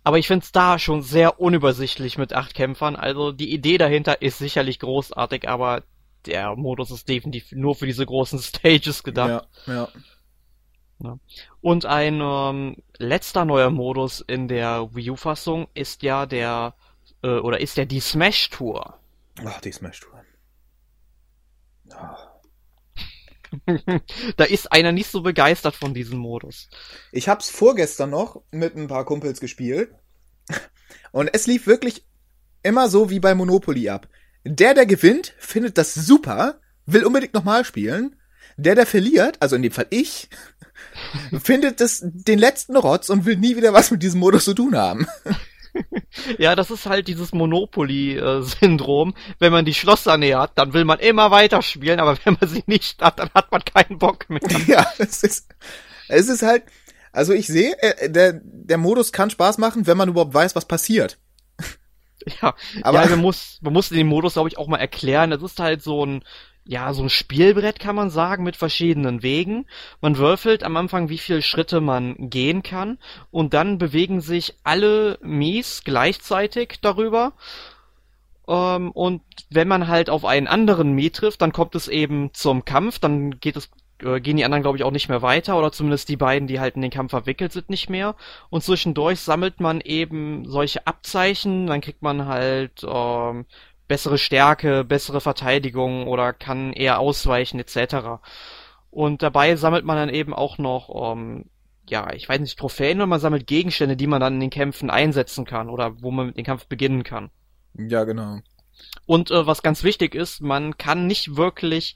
[0.09, 2.95] Aber ich find's da schon sehr unübersichtlich mit acht Kämpfern.
[2.95, 5.83] Also die Idee dahinter ist sicherlich großartig, aber
[6.25, 9.47] der Modus ist definitiv nur für diese großen Stages gedacht.
[9.67, 9.87] Ja,
[10.97, 11.19] ja.
[11.61, 16.73] Und ein ähm, letzter neuer Modus in der Wii U-Fassung ist ja der
[17.21, 18.97] äh, oder ist ja die Smash Tour.
[19.45, 20.23] Ach, die Smash Tour.
[21.91, 22.28] Oh.
[24.37, 26.69] da ist einer nicht so begeistert von diesem Modus.
[27.11, 29.91] Ich hab's vorgestern noch mit ein paar Kumpels gespielt.
[31.11, 32.05] Und es lief wirklich
[32.63, 34.07] immer so wie bei Monopoly ab.
[34.43, 38.15] Der, der gewinnt, findet das super, will unbedingt nochmal spielen.
[38.57, 40.29] Der, der verliert, also in dem Fall ich,
[41.43, 44.75] findet es den letzten Rotz und will nie wieder was mit diesem Modus zu tun
[44.75, 45.07] haben.
[46.37, 49.13] ja, das ist halt dieses Monopoly-Syndrom.
[49.39, 53.01] Wenn man die Schlosser nähert, dann will man immer weiterspielen, aber wenn man sie nicht
[53.01, 54.41] hat, dann hat man keinen Bock mehr.
[54.67, 55.49] Ja, es ist,
[56.07, 56.63] es ist halt,
[57.11, 60.65] also ich sehe, äh, der, der Modus kann Spaß machen, wenn man überhaupt weiß, was
[60.65, 61.17] passiert.
[62.41, 62.53] Ja,
[62.83, 65.31] aber ja, man muss, man muss den Modus, glaube ich, auch mal erklären.
[65.31, 66.23] Das ist halt so ein,
[66.69, 69.65] ja, so ein Spielbrett kann man sagen, mit verschiedenen Wegen.
[70.01, 72.99] Man würfelt am Anfang, wie viele Schritte man gehen kann,
[73.31, 77.33] und dann bewegen sich alle Mies gleichzeitig darüber.
[78.47, 82.65] Ähm, und wenn man halt auf einen anderen Mii trifft, dann kommt es eben zum
[82.65, 83.71] Kampf, dann geht es
[84.03, 86.59] äh, gehen die anderen, glaube ich, auch nicht mehr weiter, oder zumindest die beiden, die
[86.59, 88.15] halt in den Kampf verwickelt sind, nicht mehr.
[88.51, 93.45] Und zwischendurch sammelt man eben solche Abzeichen, dann kriegt man halt ähm,
[93.89, 98.21] bessere Stärke, bessere Verteidigung oder kann eher ausweichen etc.
[98.89, 101.45] Und dabei sammelt man dann eben auch noch, ähm,
[101.89, 104.89] ja, ich weiß nicht, Trophäen oder man sammelt Gegenstände, die man dann in den Kämpfen
[104.89, 107.31] einsetzen kann oder wo man mit dem Kampf beginnen kann.
[107.73, 108.39] Ja, genau.
[109.05, 111.95] Und äh, was ganz wichtig ist, man kann nicht wirklich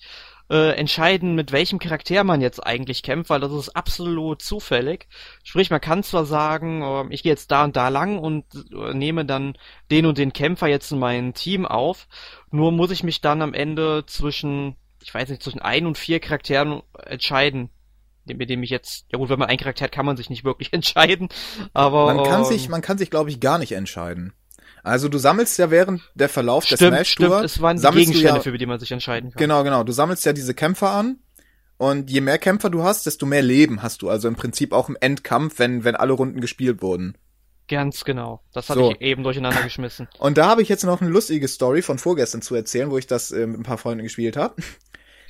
[0.49, 5.07] äh, entscheiden, mit welchem Charakter man jetzt eigentlich kämpft, weil das ist absolut zufällig.
[5.43, 8.93] Sprich, man kann zwar sagen, äh, ich gehe jetzt da und da lang und äh,
[8.93, 9.57] nehme dann
[9.89, 12.07] den und den Kämpfer jetzt in mein Team auf,
[12.51, 16.19] nur muss ich mich dann am Ende zwischen, ich weiß nicht, zwischen ein und vier
[16.19, 17.69] Charakteren entscheiden,
[18.25, 20.43] mit dem ich jetzt, ja gut, wenn man einen Charakter hat, kann man sich nicht
[20.43, 21.29] wirklich entscheiden,
[21.73, 22.13] aber.
[22.13, 24.33] Man kann ähm, sich, man kann sich, glaube ich, gar nicht entscheiden.
[24.83, 27.27] Also du sammelst ja während der Verlauf stimmt, der Smash Tour.
[27.27, 29.39] Stimmt, es waren die Gegenstände, ja, für die man sich entscheiden kann.
[29.39, 29.83] Genau, genau.
[29.83, 31.19] Du sammelst ja diese Kämpfer an.
[31.77, 34.09] Und je mehr Kämpfer du hast, desto mehr Leben hast du.
[34.09, 37.17] Also im Prinzip auch im Endkampf, wenn, wenn alle Runden gespielt wurden.
[37.67, 38.41] Ganz genau.
[38.53, 38.91] Das habe so.
[38.91, 40.07] ich eben durcheinander geschmissen.
[40.19, 43.07] Und da habe ich jetzt noch eine lustige Story von vorgestern zu erzählen, wo ich
[43.07, 44.55] das äh, mit ein paar Freunden gespielt habe.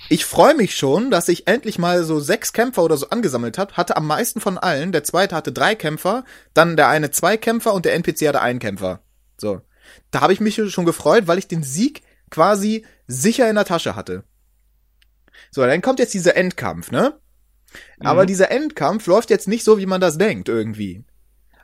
[0.10, 3.78] Ich freue mich schon, dass ich endlich mal so sechs Kämpfer oder so angesammelt habe.
[3.78, 4.92] Hatte am meisten von allen.
[4.92, 8.60] Der zweite hatte drei Kämpfer, dann der eine zwei Kämpfer und der NPC hatte einen
[8.60, 9.02] Kämpfer.
[9.38, 9.62] So.
[10.12, 13.96] Da habe ich mich schon gefreut, weil ich den Sieg quasi sicher in der Tasche
[13.96, 14.24] hatte.
[15.52, 17.19] So, dann kommt jetzt dieser Endkampf, ne?
[18.00, 18.06] Mhm.
[18.06, 21.04] Aber dieser Endkampf läuft jetzt nicht so, wie man das denkt, irgendwie.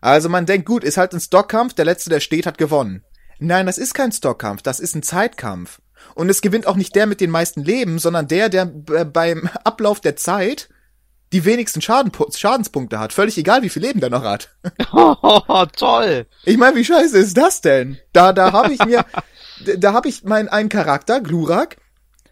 [0.01, 3.03] Also man denkt, gut, ist halt ein Stockkampf, der letzte, der steht, hat gewonnen.
[3.39, 5.82] Nein, das ist kein Stockkampf, das ist ein Zeitkampf.
[6.15, 9.99] Und es gewinnt auch nicht der mit den meisten Leben, sondern der, der beim Ablauf
[9.99, 10.69] der Zeit
[11.31, 13.13] die wenigsten Schaden Schadenspunkte hat.
[13.13, 14.49] Völlig egal, wie viel Leben der noch hat.
[14.91, 16.25] Oh, toll.
[16.45, 17.99] Ich meine, wie scheiße ist das denn?
[18.13, 19.05] Da, da habe ich mir,
[19.77, 21.77] da habe ich meinen einen Charakter, Glurak,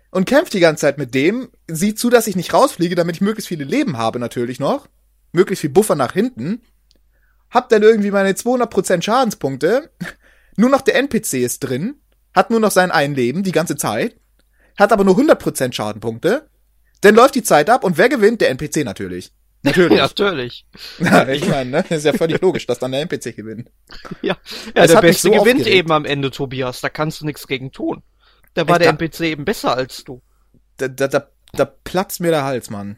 [0.10, 3.22] und kämpft die ganze Zeit mit dem, sieht zu, dass ich nicht rausfliege, damit ich
[3.22, 4.88] möglichst viele Leben habe natürlich noch,
[5.32, 6.62] möglichst viel Buffer nach hinten,
[7.50, 9.92] hab dann irgendwie meine 200% Schadenspunkte,
[10.58, 12.02] nur noch der NPC ist drin,
[12.34, 14.16] hat nur noch sein ein Leben die ganze Zeit,
[14.78, 16.50] hat aber nur 100% Schadenpunkte,
[17.02, 18.42] dann läuft die Zeit ab und wer gewinnt?
[18.42, 19.32] Der NPC natürlich.
[19.64, 20.00] Natürlich.
[20.00, 20.66] natürlich.
[21.00, 21.86] Ja, ich meine, ne?
[21.90, 23.70] ist ja völlig logisch, dass dann der NPC gewinnt.
[24.22, 24.38] Ja,
[24.76, 25.68] ja der Beste so gewinnt aufgeregt.
[25.68, 26.82] eben am Ende, Tobias.
[26.82, 28.04] Da kannst du nichts gegen tun.
[28.54, 30.22] Da war ich der da, NPC eben besser als du.
[30.78, 32.98] Da, da, da, da platzt mir der Hals, Mann.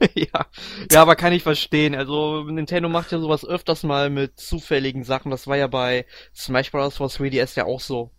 [0.14, 0.46] ja.
[0.90, 1.94] ja, aber kann ich verstehen.
[1.94, 5.30] Also Nintendo macht ja sowas öfters mal mit zufälligen Sachen.
[5.30, 6.96] Das war ja bei Smash Bros.
[6.96, 8.12] for 3DS ja auch so.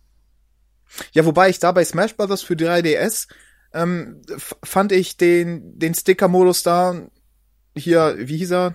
[1.12, 2.42] Ja, wobei ich da bei Smash Bros.
[2.42, 3.28] für 3DS
[3.72, 7.08] ähm, fand ich den, den Sticker-Modus da
[7.76, 8.74] hier, wie hieß er?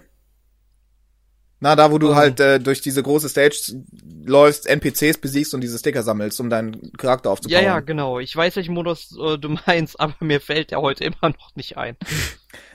[1.59, 2.15] Na, da, wo du oh.
[2.15, 3.83] halt äh, durch diese große Stage
[4.25, 7.53] läufst, NPCs besiegst und diese Sticker sammelst, um deinen Charakter aufzubauen.
[7.53, 8.19] Ja, ja, genau.
[8.19, 11.77] Ich weiß, welchen Modus äh, du meinst, aber mir fällt der heute immer noch nicht
[11.77, 11.97] ein.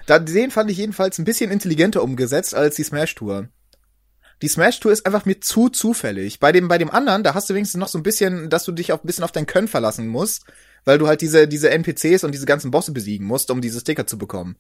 [0.07, 3.49] da, den fand ich jedenfalls ein bisschen intelligenter umgesetzt als die Smash Tour.
[4.43, 6.41] Die Smash Tour ist einfach mir zu zufällig.
[6.41, 8.73] Bei dem, bei dem anderen, da hast du wenigstens noch so ein bisschen, dass du
[8.73, 10.47] dich auch ein bisschen auf dein Können verlassen musst
[10.85, 14.07] weil du halt diese, diese NPCs und diese ganzen Bosse besiegen musst, um diese Sticker
[14.07, 14.57] zu bekommen.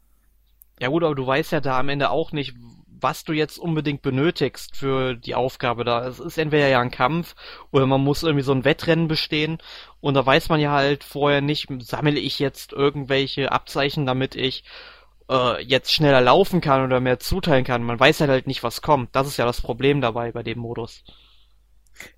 [0.80, 2.54] Ja gut, aber du weißt ja da am Ende auch nicht,
[3.02, 6.06] was du jetzt unbedingt benötigst für die Aufgabe da.
[6.06, 7.34] Es ist entweder ja ein Kampf
[7.70, 9.58] oder man muss irgendwie so ein Wettrennen bestehen
[10.00, 14.64] und da weiß man ja halt vorher nicht, sammle ich jetzt irgendwelche Abzeichen, damit ich
[15.30, 17.82] äh, jetzt schneller laufen kann oder mehr zuteilen kann.
[17.82, 19.14] Man weiß halt, halt nicht, was kommt.
[19.14, 21.04] Das ist ja das Problem dabei bei dem Modus.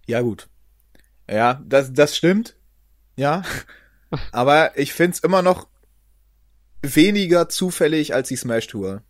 [0.07, 0.49] Ja gut.
[1.31, 2.57] Ja, das, das stimmt.
[3.17, 3.43] Ja.
[4.33, 5.69] Aber ich find's immer noch
[6.83, 9.03] weniger zufällig als die Smash Tour.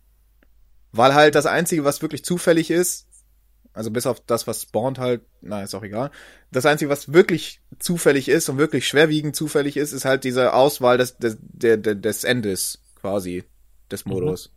[0.91, 3.07] Weil halt das Einzige, was wirklich zufällig ist,
[3.73, 6.11] Also bis auf das, was spawnt halt, na, ist auch egal.
[6.51, 10.99] Das Einzige, was wirklich zufällig ist und wirklich schwerwiegend zufällig ist, ist halt diese Auswahl
[10.99, 13.43] des, des, des, des Endes quasi
[13.91, 14.13] des mhm.
[14.13, 14.49] Modus.
[14.49, 14.53] Mhm.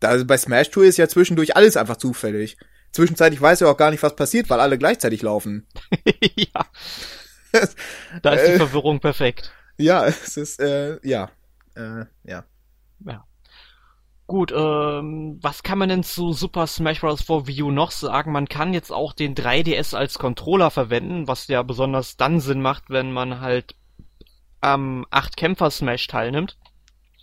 [0.00, 2.56] Da, also bei Smash Tour ist ja zwischendurch alles einfach zufällig.
[2.92, 5.66] Zwischenzeitlich weiß ja auch gar nicht, was passiert, weil alle gleichzeitig laufen.
[6.36, 6.66] ja.
[8.22, 9.52] Da ist die äh, Verwirrung perfekt.
[9.78, 11.30] Ja, es ist, äh, ja.
[11.74, 12.44] Äh, ja.
[13.04, 13.24] Ja.
[14.26, 17.22] Gut, ähm, was kann man denn zu Super Smash Bros.
[17.22, 18.32] for Wii U noch sagen?
[18.32, 22.84] Man kann jetzt auch den 3DS als Controller verwenden, was ja besonders dann Sinn macht,
[22.88, 23.74] wenn man halt
[24.60, 26.56] am 8-Kämpfer-Smash teilnimmt.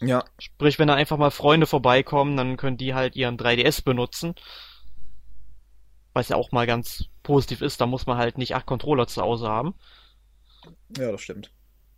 [0.01, 0.23] Ja.
[0.37, 4.35] Sprich, wenn da einfach mal Freunde vorbeikommen, dann können die halt ihren 3DS benutzen.
[6.13, 9.21] Was ja auch mal ganz positiv ist, da muss man halt nicht acht Controller zu
[9.21, 9.73] Hause haben.
[10.97, 11.51] Ja, das stimmt.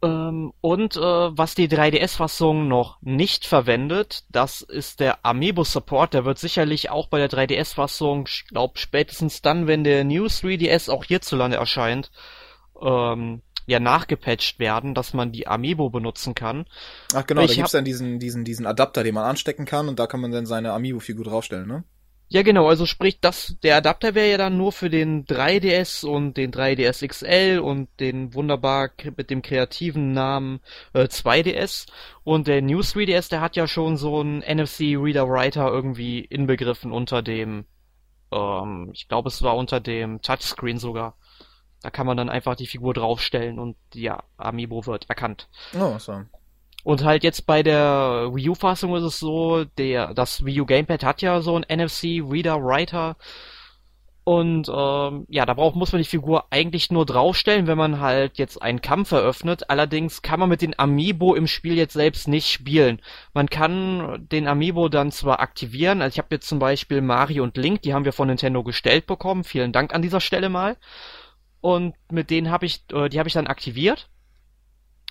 [0.03, 6.13] Ähm, und äh, was die 3DS-Fassung noch nicht verwendet, das ist der Amiibo-Support.
[6.13, 10.89] Der wird sicherlich auch bei der 3DS-Fassung, ich glaube spätestens dann, wenn der New 3DS
[10.89, 12.11] auch hierzulande erscheint,
[12.81, 16.65] ähm, ja nachgepatcht werden, dass man die Amiibo benutzen kann.
[17.13, 19.99] Ach genau, ich da gibt's dann diesen, diesen, diesen Adapter, den man anstecken kann und
[19.99, 21.83] da kann man dann seine Amiibo-Figur draufstellen, ne?
[22.33, 26.37] Ja, genau, also sprich, das, der Adapter wäre ja dann nur für den 3DS und
[26.37, 30.61] den 3DS XL und den wunderbar mit dem kreativen Namen
[30.93, 31.87] äh, 2DS.
[32.23, 36.93] Und der New 3DS, der hat ja schon so einen NFC Reader Writer irgendwie inbegriffen
[36.93, 37.65] unter dem,
[38.31, 41.17] ähm, ich glaube, es war unter dem Touchscreen sogar.
[41.81, 45.49] Da kann man dann einfach die Figur draufstellen und die Amiibo wird erkannt.
[45.77, 46.21] Oh, so.
[46.83, 51.03] Und halt jetzt bei der Wii U-Fassung ist es so, der, das Wii U Gamepad
[51.03, 53.17] hat ja so ein NFC Reader Writer.
[54.23, 58.37] Und ähm, ja, da braucht, muss man die Figur eigentlich nur draufstellen, wenn man halt
[58.37, 59.69] jetzt einen Kampf eröffnet.
[59.69, 63.01] Allerdings kann man mit den Amiibo im Spiel jetzt selbst nicht spielen.
[63.33, 67.57] Man kann den Amiibo dann zwar aktivieren, also ich habe jetzt zum Beispiel Mario und
[67.57, 69.43] Link, die haben wir von Nintendo gestellt bekommen.
[69.43, 70.77] Vielen Dank an dieser Stelle mal.
[71.61, 74.10] Und mit denen habe ich, äh, die habe ich dann aktiviert.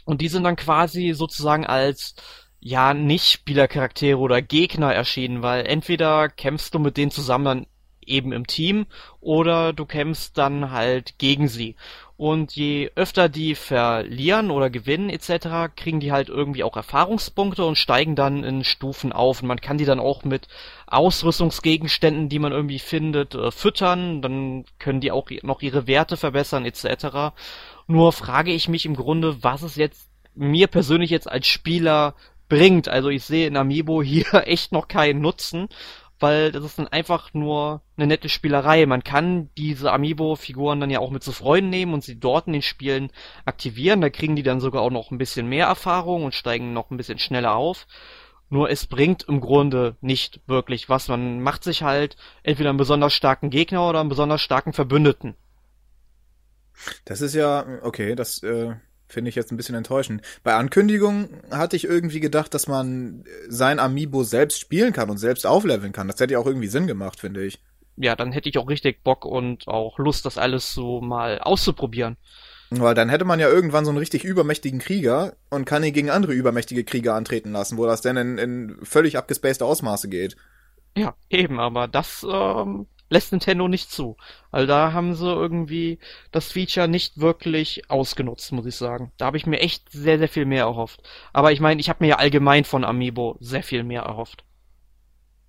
[0.05, 2.15] Und die sind dann quasi sozusagen als
[2.61, 7.67] ja nicht Spielercharaktere oder Gegner erschienen, weil entweder kämpfst du mit denen zusammen dann
[8.05, 8.87] eben im Team
[9.21, 11.77] oder du kämpfst dann halt gegen sie.
[12.21, 17.79] Und je öfter die verlieren oder gewinnen etc., kriegen die halt irgendwie auch Erfahrungspunkte und
[17.79, 19.41] steigen dann in Stufen auf.
[19.41, 20.47] Und man kann die dann auch mit
[20.87, 24.21] Ausrüstungsgegenständen, die man irgendwie findet, äh, füttern.
[24.21, 27.33] Dann können die auch noch ihre Werte verbessern etc.
[27.87, 32.15] Nur frage ich mich im Grunde, was es jetzt mir persönlich jetzt als Spieler
[32.51, 32.87] bringt.
[32.87, 35.71] Also ich sehe in Amiibo hier echt noch keinen Nutzen,
[36.21, 38.87] weil das ist dann einfach nur eine nette Spielerei.
[38.87, 42.53] Man kann diese Amiibo-Figuren dann ja auch mit zu Freunden nehmen und sie dort in
[42.53, 43.11] den Spielen
[43.45, 44.01] aktivieren.
[44.01, 46.97] Da kriegen die dann sogar auch noch ein bisschen mehr Erfahrung und steigen noch ein
[46.97, 47.87] bisschen schneller auf.
[48.51, 51.09] Nur es bringt im Grunde nicht wirklich was.
[51.09, 55.37] Man macht sich halt entweder einen besonders starken Gegner oder einen besonders starken Verbündeten.
[57.05, 58.75] Das ist ja, okay, das äh,
[59.13, 60.23] finde ich jetzt ein bisschen enttäuschend.
[60.43, 65.47] Bei Ankündigung hatte ich irgendwie gedacht, dass man sein Amiibo selbst spielen kann und selbst
[65.47, 66.09] aufleveln kann.
[66.09, 67.61] Das hätte ja auch irgendwie Sinn gemacht, finde ich.
[67.97, 72.17] Ja, dann hätte ich auch richtig Bock und auch Lust, das alles so mal auszuprobieren.
[72.71, 76.09] Weil dann hätte man ja irgendwann so einen richtig übermächtigen Krieger und kann ihn gegen
[76.09, 80.37] andere übermächtige Krieger antreten lassen, wo das dann in, in völlig abgespacede Ausmaße geht.
[80.97, 84.17] Ja, eben, aber das ähm, lässt Nintendo nicht zu.
[84.51, 85.99] Also da haben sie irgendwie
[86.31, 89.13] das Feature nicht wirklich ausgenutzt, muss ich sagen.
[89.19, 91.03] Da habe ich mir echt sehr, sehr viel mehr erhofft.
[91.33, 94.45] Aber ich meine, ich habe mir ja allgemein von Amiibo sehr viel mehr erhofft.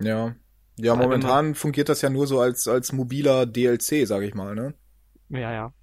[0.01, 0.35] Ja.
[0.77, 1.55] Ja, momentan immer...
[1.55, 4.73] fungiert das ja nur so als, als mobiler DLC, sag ich mal, ne?
[5.29, 5.73] Ja, ja.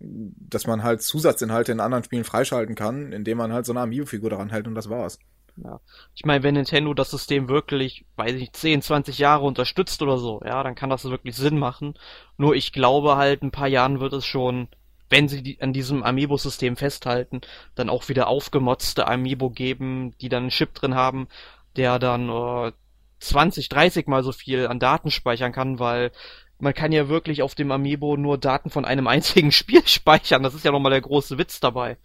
[0.00, 4.30] Dass man halt Zusatzinhalte in anderen Spielen freischalten kann, indem man halt so eine Amiibo-Figur
[4.30, 5.18] daran hält und das war's.
[5.56, 5.80] Ja.
[6.14, 10.18] Ich meine, wenn Nintendo das System wirklich, weiß ich nicht, 10, 20 Jahre unterstützt oder
[10.18, 11.94] so, ja, dann kann das wirklich Sinn machen.
[12.36, 14.68] Nur ich glaube halt, ein paar Jahren wird es schon,
[15.10, 17.42] wenn sie die, an diesem Amiibo-System festhalten,
[17.76, 21.28] dann auch wieder aufgemotzte Amiibo geben, die dann einen Chip drin haben,
[21.76, 22.72] der dann äh,
[23.20, 26.10] 20, 30 mal so viel an Daten speichern kann, weil
[26.58, 30.42] man kann ja wirklich auf dem Amiibo nur Daten von einem einzigen Spiel speichern.
[30.42, 31.96] Das ist ja nochmal der große Witz dabei.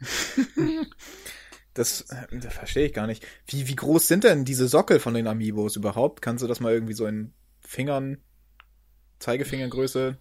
[1.74, 3.26] Das, das verstehe ich gar nicht.
[3.46, 6.22] Wie, wie groß sind denn diese Sockel von den Amiibos überhaupt?
[6.22, 8.18] Kannst du das mal irgendwie so in Fingern,
[9.18, 10.16] Zeigefingergröße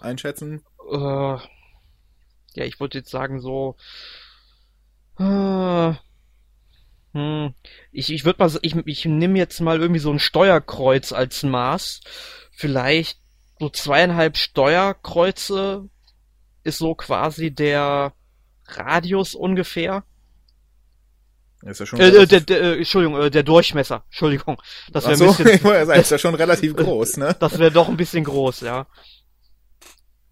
[0.00, 0.62] einschätzen?
[0.90, 3.76] Äh, ja, ich würde jetzt sagen so.
[5.18, 5.94] Äh,
[7.12, 7.54] hm,
[7.92, 12.00] ich ich würde mal, ich, ich nehme jetzt mal irgendwie so ein Steuerkreuz als Maß.
[12.50, 13.20] Vielleicht
[13.60, 15.88] so zweieinhalb Steuerkreuze
[16.64, 18.12] ist so quasi der
[18.66, 20.04] Radius ungefähr.
[21.66, 24.04] Ist ja schon Äh, äh, der, der, äh, Entschuldigung, äh, der Durchmesser.
[24.06, 24.60] Entschuldigung.
[24.92, 27.36] Das wäre so, ein bisschen, sagen, ist ja schon relativ groß, ne?
[27.38, 28.86] das wäre doch ein bisschen groß, ja.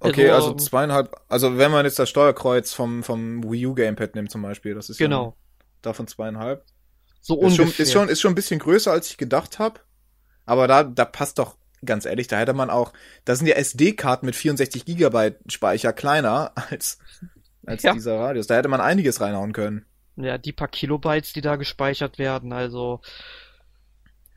[0.00, 4.14] Okay, Also, also zweieinhalb, also wenn man jetzt das Steuerkreuz vom, vom Wii U Gamepad
[4.14, 5.36] nimmt zum Beispiel, das ist Genau.
[5.38, 6.64] ja davon zweieinhalb.
[7.20, 7.84] So Ist schon, ungefähr.
[7.84, 9.80] ist schon, ist schon ein bisschen größer, als ich gedacht habe.
[10.46, 12.92] Aber da, da passt doch, ganz ehrlich, da hätte man auch,
[13.24, 16.98] da sind ja SD-Karten mit 64 Gigabyte Speicher kleiner als,
[17.66, 17.94] als Ja.
[17.94, 18.46] dieser Radius.
[18.46, 19.86] Da hätte man einiges reinhauen können.
[20.16, 23.00] Ja, die paar Kilobytes, die da gespeichert werden, also.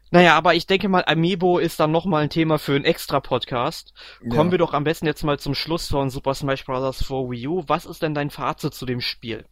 [0.10, 3.94] Naja, aber ich denke mal, Amiibo ist dann nochmal ein Thema für einen extra Podcast.
[4.30, 4.52] Kommen Ja.
[4.52, 7.04] wir doch am besten jetzt mal zum Schluss von Super Smash Bros.
[7.04, 7.64] for Wii U.
[7.68, 9.46] Was ist denn dein Fazit zu dem Spiel?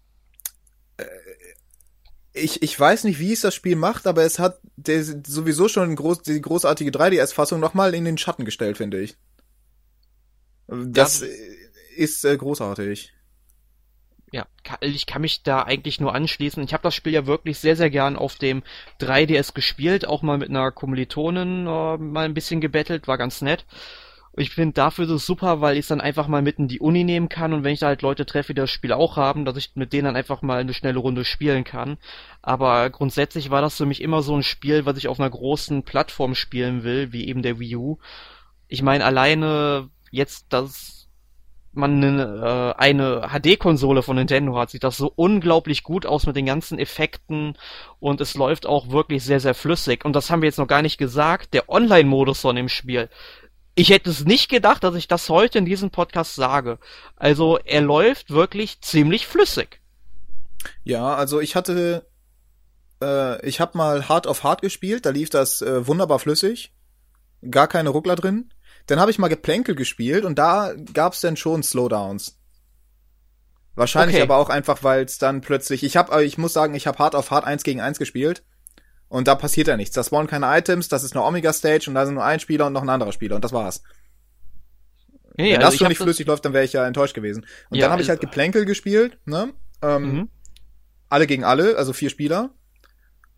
[2.33, 5.95] Ich, ich weiß nicht, wie es das Spiel macht, aber es hat der, sowieso schon
[5.95, 9.17] groß, die großartige 3DS-Fassung nochmal in den Schatten gestellt, finde ich.
[10.67, 11.27] Das Ja.
[11.97, 13.13] ist äh, großartig.
[14.35, 14.47] Ja,
[14.81, 16.61] ich kann mich da eigentlich nur anschließen.
[16.61, 18.63] Ich habe das Spiel ja wirklich sehr, sehr gern auf dem
[18.99, 23.65] 3DS gespielt, auch mal mit einer Kommilitonin äh, mal ein bisschen gebettelt, war ganz nett.
[24.35, 27.53] Ich finde dafür so super, weil ich dann einfach mal mitten die Uni nehmen kann
[27.53, 29.93] und wenn ich da halt Leute treffe, die das Spiel auch haben, dass ich mit
[29.93, 31.97] denen dann einfach mal eine schnelle Runde spielen kann.
[32.41, 35.83] Aber grundsätzlich war das für mich immer so ein Spiel, was ich auf einer großen
[35.83, 37.99] Plattform spielen will, wie eben der Wii U.
[38.67, 40.94] Ich meine, alleine jetzt, dass
[41.75, 46.35] man eine, äh, eine HD-Konsole von Nintendo hat, sieht das so unglaublich gut aus mit
[46.35, 47.57] den ganzen Effekten
[47.99, 50.05] und es läuft auch wirklich sehr, sehr flüssig.
[50.05, 53.09] Und das haben wir jetzt noch gar nicht gesagt, der Online-Modus von dem Spiel.
[53.75, 56.79] Ich hätte es nicht gedacht, dass ich das heute in diesem Podcast sage.
[57.15, 59.81] Also er läuft wirklich ziemlich flüssig.
[60.83, 62.07] Ja, also ich hatte,
[63.01, 66.73] äh, ich habe mal Heart of Heart gespielt, da lief das äh, wunderbar flüssig,
[67.49, 68.49] gar keine Ruckler drin.
[68.87, 72.37] Dann habe ich mal Geplänkel gespielt und da gab's dann schon Slowdowns.
[73.75, 74.23] Wahrscheinlich Okay.
[74.23, 77.15] aber auch einfach, weil es dann plötzlich, ich habe, ich muss sagen, ich habe Heart
[77.15, 78.43] of Heart 1 gegen 1 gespielt
[79.09, 79.95] und da passiert ja nichts.
[79.95, 82.67] Da spawnen keine Items, das ist eine Omega Stage und da sind nur ein Spieler
[82.67, 83.83] und noch ein anderer Spieler und das war's.
[85.37, 87.45] Nee, Wenn also das schon nicht flüssig läuft, dann wäre ich ja enttäuscht gewesen.
[87.69, 89.53] Und Ja, dann habe ich halt also- Geplänkel gespielt, ne?
[89.81, 90.29] Ähm, Mhm.
[91.09, 92.51] alle gegen alle, also vier Spieler.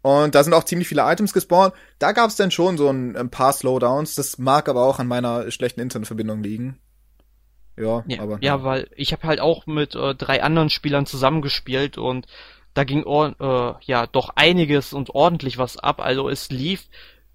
[0.08, 1.74] Und da sind auch ziemlich viele Items gespawnt.
[2.00, 4.16] Da gab es dann schon so ein, ein paar Slowdowns.
[4.16, 6.80] Das mag aber auch an meiner schlechten Internetverbindung liegen.
[7.76, 8.38] Ja, Ja, aber.
[8.40, 12.26] ja, weil ich habe halt auch mit äh, drei anderen Spielern zusammengespielt und
[12.74, 16.00] da ging äh, ja doch einiges und ordentlich was ab.
[16.00, 16.86] Also es lief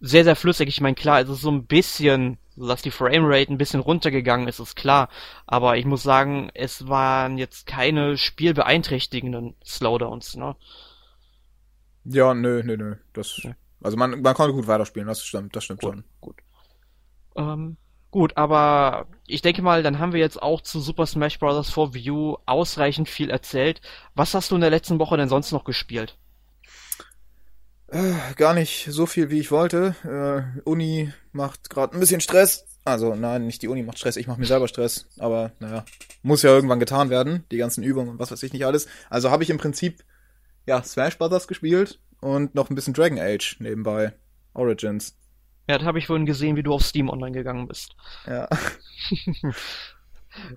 [0.00, 0.68] sehr, sehr flüssig.
[0.68, 4.61] Ich meine, klar, es ist so ein bisschen, dass die Framerate ein bisschen runtergegangen ist,
[4.61, 5.11] ist klar.
[5.46, 10.56] Aber ich muss sagen, es waren jetzt keine spielbeeinträchtigenden Slowdowns, ne?
[12.04, 12.96] Ja, nö, nö, nö.
[13.12, 13.52] Das, Ja.
[13.82, 16.04] also man, man konnte gut weiterspielen, das stimmt, das stimmt schon.
[16.20, 16.36] Gut.
[17.36, 17.76] Ähm,
[18.10, 21.70] gut, aber ich denke mal, dann haben wir jetzt auch zu Super Smash Bros.
[21.70, 23.80] for U ausreichend viel erzählt.
[24.14, 26.18] Was hast du in der letzten Woche denn sonst noch gespielt?
[27.88, 29.94] Äh, gar nicht so viel, wie ich wollte.
[30.56, 32.66] Äh, Uni macht gerade ein bisschen Stress.
[32.84, 35.06] Also nein, nicht die Uni macht Stress, ich mache mir selber Stress.
[35.18, 35.84] Aber naja,
[36.22, 38.88] muss ja irgendwann getan werden, die ganzen Übungen und was weiß ich nicht alles.
[39.08, 40.02] Also habe ich im Prinzip
[40.66, 44.14] ja Smash Brothers gespielt und noch ein bisschen Dragon Age nebenbei.
[44.55, 45.16] Origins.
[45.68, 47.96] Ja, das habe ich vorhin gesehen, wie du auf Steam online gegangen bist.
[48.27, 48.48] Ja.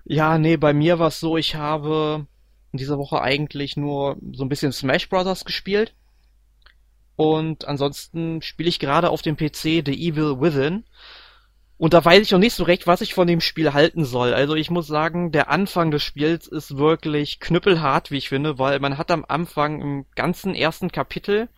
[0.04, 2.26] Ja, nee, bei mir war es so, ich habe
[2.72, 5.44] in dieser Woche eigentlich nur so ein bisschen Smash Bros.
[5.44, 5.94] gespielt.
[7.16, 10.84] Und ansonsten spiele ich gerade auf dem PC The Evil Within.
[11.78, 14.32] Und da weiß ich noch nicht so recht, was ich von dem Spiel halten soll.
[14.32, 18.80] Also ich muss sagen, der Anfang des Spiels ist wirklich knüppelhart, wie ich finde, weil
[18.80, 21.48] man hat am Anfang im ganzen ersten Kapitel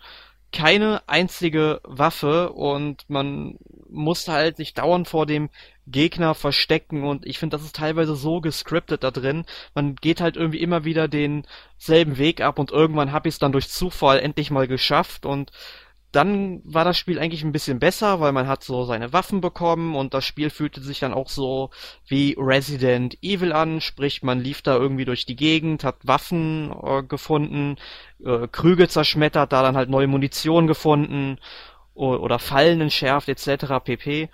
[0.53, 3.59] keine einzige Waffe und man
[3.91, 5.51] muss halt sich dauernd vor dem
[5.87, 9.45] Gegner verstecken und ich finde, das ist teilweise so gescriptet da drin.
[9.75, 13.53] Man geht halt irgendwie immer wieder denselben Weg ab und irgendwann hab ich es dann
[13.53, 15.51] durch Zufall endlich mal geschafft und
[16.13, 19.95] dann war das Spiel eigentlich ein bisschen besser, weil man hat so seine Waffen bekommen
[19.95, 21.71] und das Spiel fühlte sich dann auch so
[22.07, 27.03] wie Resident Evil an, sprich man lief da irgendwie durch die Gegend, hat Waffen äh,
[27.03, 27.77] gefunden,
[28.25, 31.39] äh, Krüge zerschmettert, da dann halt neue Munition gefunden
[31.95, 33.83] oder Fallen entschärft etc.
[33.83, 34.29] pp.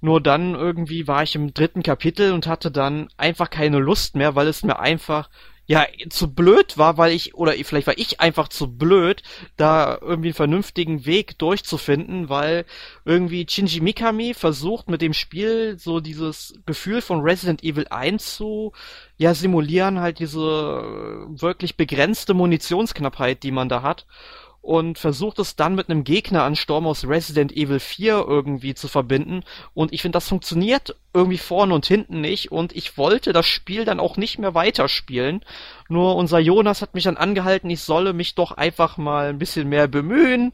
[0.00, 4.36] Nur dann irgendwie war ich im dritten Kapitel und hatte dann einfach keine Lust mehr,
[4.36, 5.28] weil es mir einfach
[5.66, 9.22] ja zu blöd war, weil ich oder vielleicht war ich einfach zu blöd,
[9.56, 12.66] da irgendwie einen vernünftigen Weg durchzufinden, weil
[13.04, 18.72] irgendwie Shinji Mikami versucht mit dem Spiel so dieses Gefühl von Resident Evil 1 zu
[19.16, 24.06] ja simulieren, halt diese äh, wirklich begrenzte Munitionsknappheit, die man da hat.
[24.64, 29.44] Und versucht es dann mit einem Gegneransturm aus Resident Evil 4 irgendwie zu verbinden.
[29.74, 32.50] Und ich finde, das funktioniert irgendwie vorne und hinten nicht.
[32.50, 35.44] Und ich wollte das Spiel dann auch nicht mehr weiterspielen.
[35.90, 39.68] Nur unser Jonas hat mich dann angehalten, ich solle mich doch einfach mal ein bisschen
[39.68, 40.52] mehr bemühen.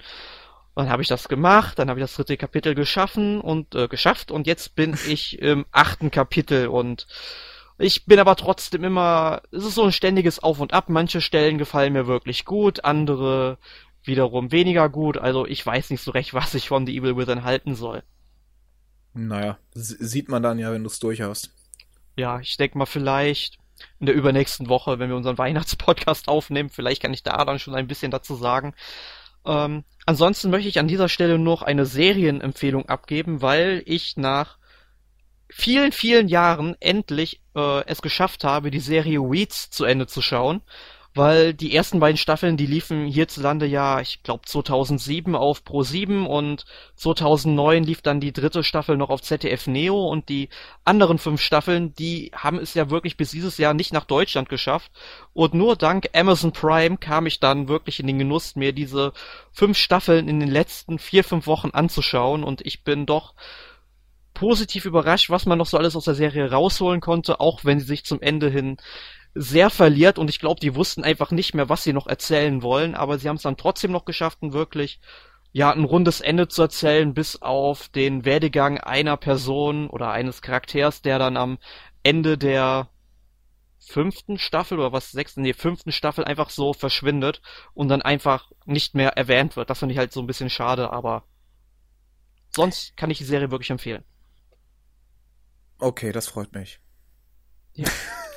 [0.75, 4.33] Dann habe ich das gemacht, dann habe ich das dritte Kapitel geschaffen und äh, geschafft
[4.33, 7.07] und jetzt bin ich im achten Kapitel und
[7.79, 10.89] ich bin aber trotzdem immer, es ist so ein ständiges Auf und Ab.
[10.89, 13.57] Manche Stellen gefallen mir wirklich gut, andere
[14.05, 15.19] wiederum weniger gut.
[15.19, 18.03] Also ich weiß nicht so recht, was ich von The Evil Within halten soll.
[19.13, 21.51] Naja, sieht man dann ja, wenn du es durch hast.
[22.17, 23.59] Ja, ich denke mal vielleicht
[23.99, 27.75] in der übernächsten Woche, wenn wir unseren Weihnachtspodcast aufnehmen, vielleicht kann ich da dann schon
[27.75, 28.75] ein bisschen dazu sagen.
[29.45, 34.59] Ähm, ansonsten möchte ich an dieser Stelle noch eine Serienempfehlung abgeben, weil ich nach
[35.49, 40.63] vielen, vielen Jahren endlich äh, es geschafft habe, die Serie Weeds zu Ende zu schauen
[41.15, 46.27] weil die ersten beiden Staffeln, die liefen hierzulande ja, ich glaube 2007 auf Pro 7
[46.27, 50.51] und 2009 lief dann die dritte Staffel noch auf ZDF Neo und die
[50.85, 54.93] anderen fünf Staffeln, die haben es ja wirklich bis dieses Jahr nicht nach Deutschland geschafft.
[55.33, 59.13] Und nur dank Amazon Prime kam ich dann wirklich in den Genuss, mir diese
[59.51, 62.45] fünf Staffeln in den letzten vier, fünf Wochen anzuschauen.
[62.45, 63.35] Und ich bin doch
[64.33, 67.87] positiv überrascht, was man noch so alles aus der Serie rausholen konnte, auch wenn sie
[67.87, 68.77] sich zum Ende hin
[69.35, 72.95] sehr verliert und ich glaube, die wussten einfach nicht mehr, was sie noch erzählen wollen,
[72.95, 75.01] aber sie haben es dann trotzdem noch geschafft, ein wirklich
[75.53, 81.03] ja, ein rundes Ende zu erzählen, bis auf den Werdegang einer Person oder eines Charakters,
[81.03, 81.59] der dann am
[82.03, 82.89] Ende der
[83.79, 87.43] fünften Staffel oder was sechsten, nee, fünften Staffel einfach so verschwindet
[87.75, 89.71] und dann einfach nicht mehr erwähnt wird.
[89.71, 91.25] Das finde ich halt so ein bisschen schade, aber
[92.55, 94.05] sonst kann ich die Serie wirklich empfehlen.
[95.79, 96.79] Okay, das freut mich.
[97.75, 97.89] Ja.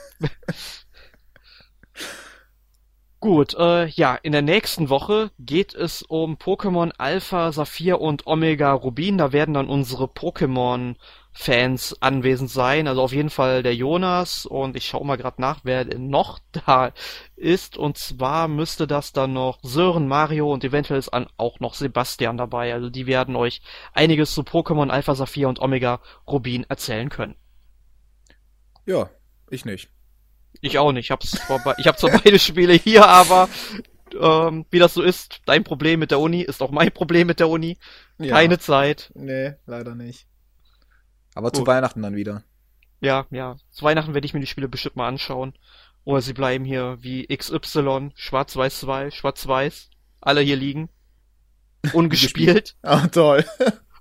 [3.24, 8.74] Gut, äh, ja, in der nächsten Woche geht es um Pokémon Alpha, Saphir und Omega
[8.74, 9.18] Rubin.
[9.18, 12.86] Da werden dann unsere Pokémon-Fans anwesend sein.
[12.86, 16.92] Also auf jeden Fall der Jonas und ich schaue mal gerade nach, wer noch da
[17.38, 17.78] ist.
[17.78, 22.74] Und zwar müsste das dann noch Sören, Mario und eventuell ist auch noch Sebastian dabei.
[22.74, 23.62] Also die werden euch
[23.94, 27.36] einiges zu Pokémon Alpha, Saphir und Omega Rubin erzählen können.
[28.86, 29.10] Ja,
[29.50, 29.90] ich nicht.
[30.62, 31.06] Ich auch nicht.
[31.06, 31.76] Ich hab's vorbei.
[31.78, 33.50] Ich hab zwar beide Spiele hier, aber
[34.20, 37.40] ähm, wie das so ist, dein Problem mit der Uni ist auch mein Problem mit
[37.40, 37.78] der Uni.
[38.20, 38.36] Ja.
[38.36, 39.12] Keine Zeit.
[39.16, 40.28] Nee, leider nicht.
[41.36, 41.58] Aber Gut.
[41.58, 42.44] zu Weihnachten dann wieder.
[43.02, 43.58] Ja, ja.
[43.72, 45.54] Zu Weihnachten werde ich mir die Spiele bestimmt mal anschauen.
[46.06, 49.90] Oder sie bleiben hier wie XY, Schwarz-Weiß 2, Schwarz-Weiß,
[50.22, 50.90] alle hier liegen.
[51.94, 52.76] Ungespielt.
[52.82, 53.46] Ah, toll.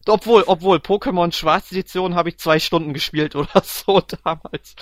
[0.08, 4.74] Obwohl, obwohl, Pokémon Schwarz Edition habe ich zwei Stunden gespielt oder so damals.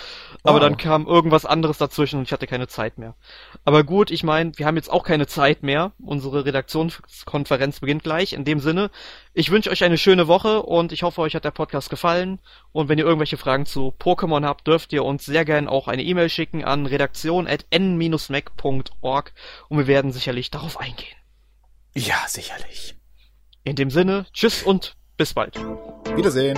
[0.43, 0.61] Aber wow.
[0.61, 3.15] dann kam irgendwas anderes dazwischen und ich hatte keine Zeit mehr.
[3.63, 5.91] Aber gut, ich meine, wir haben jetzt auch keine Zeit mehr.
[5.99, 8.33] Unsere Redaktionskonferenz beginnt gleich.
[8.33, 8.89] In dem Sinne,
[9.33, 12.39] ich wünsche euch eine schöne Woche und ich hoffe, euch hat der Podcast gefallen.
[12.71, 16.03] Und wenn ihr irgendwelche Fragen zu Pokémon habt, dürft ihr uns sehr gern auch eine
[16.03, 19.33] E-Mail schicken an redaktion.n-mac.org
[19.69, 21.15] und wir werden sicherlich darauf eingehen.
[21.93, 22.95] Ja, sicherlich.
[23.63, 25.55] In dem Sinne, tschüss und bis bald.
[26.15, 26.57] Wiedersehen.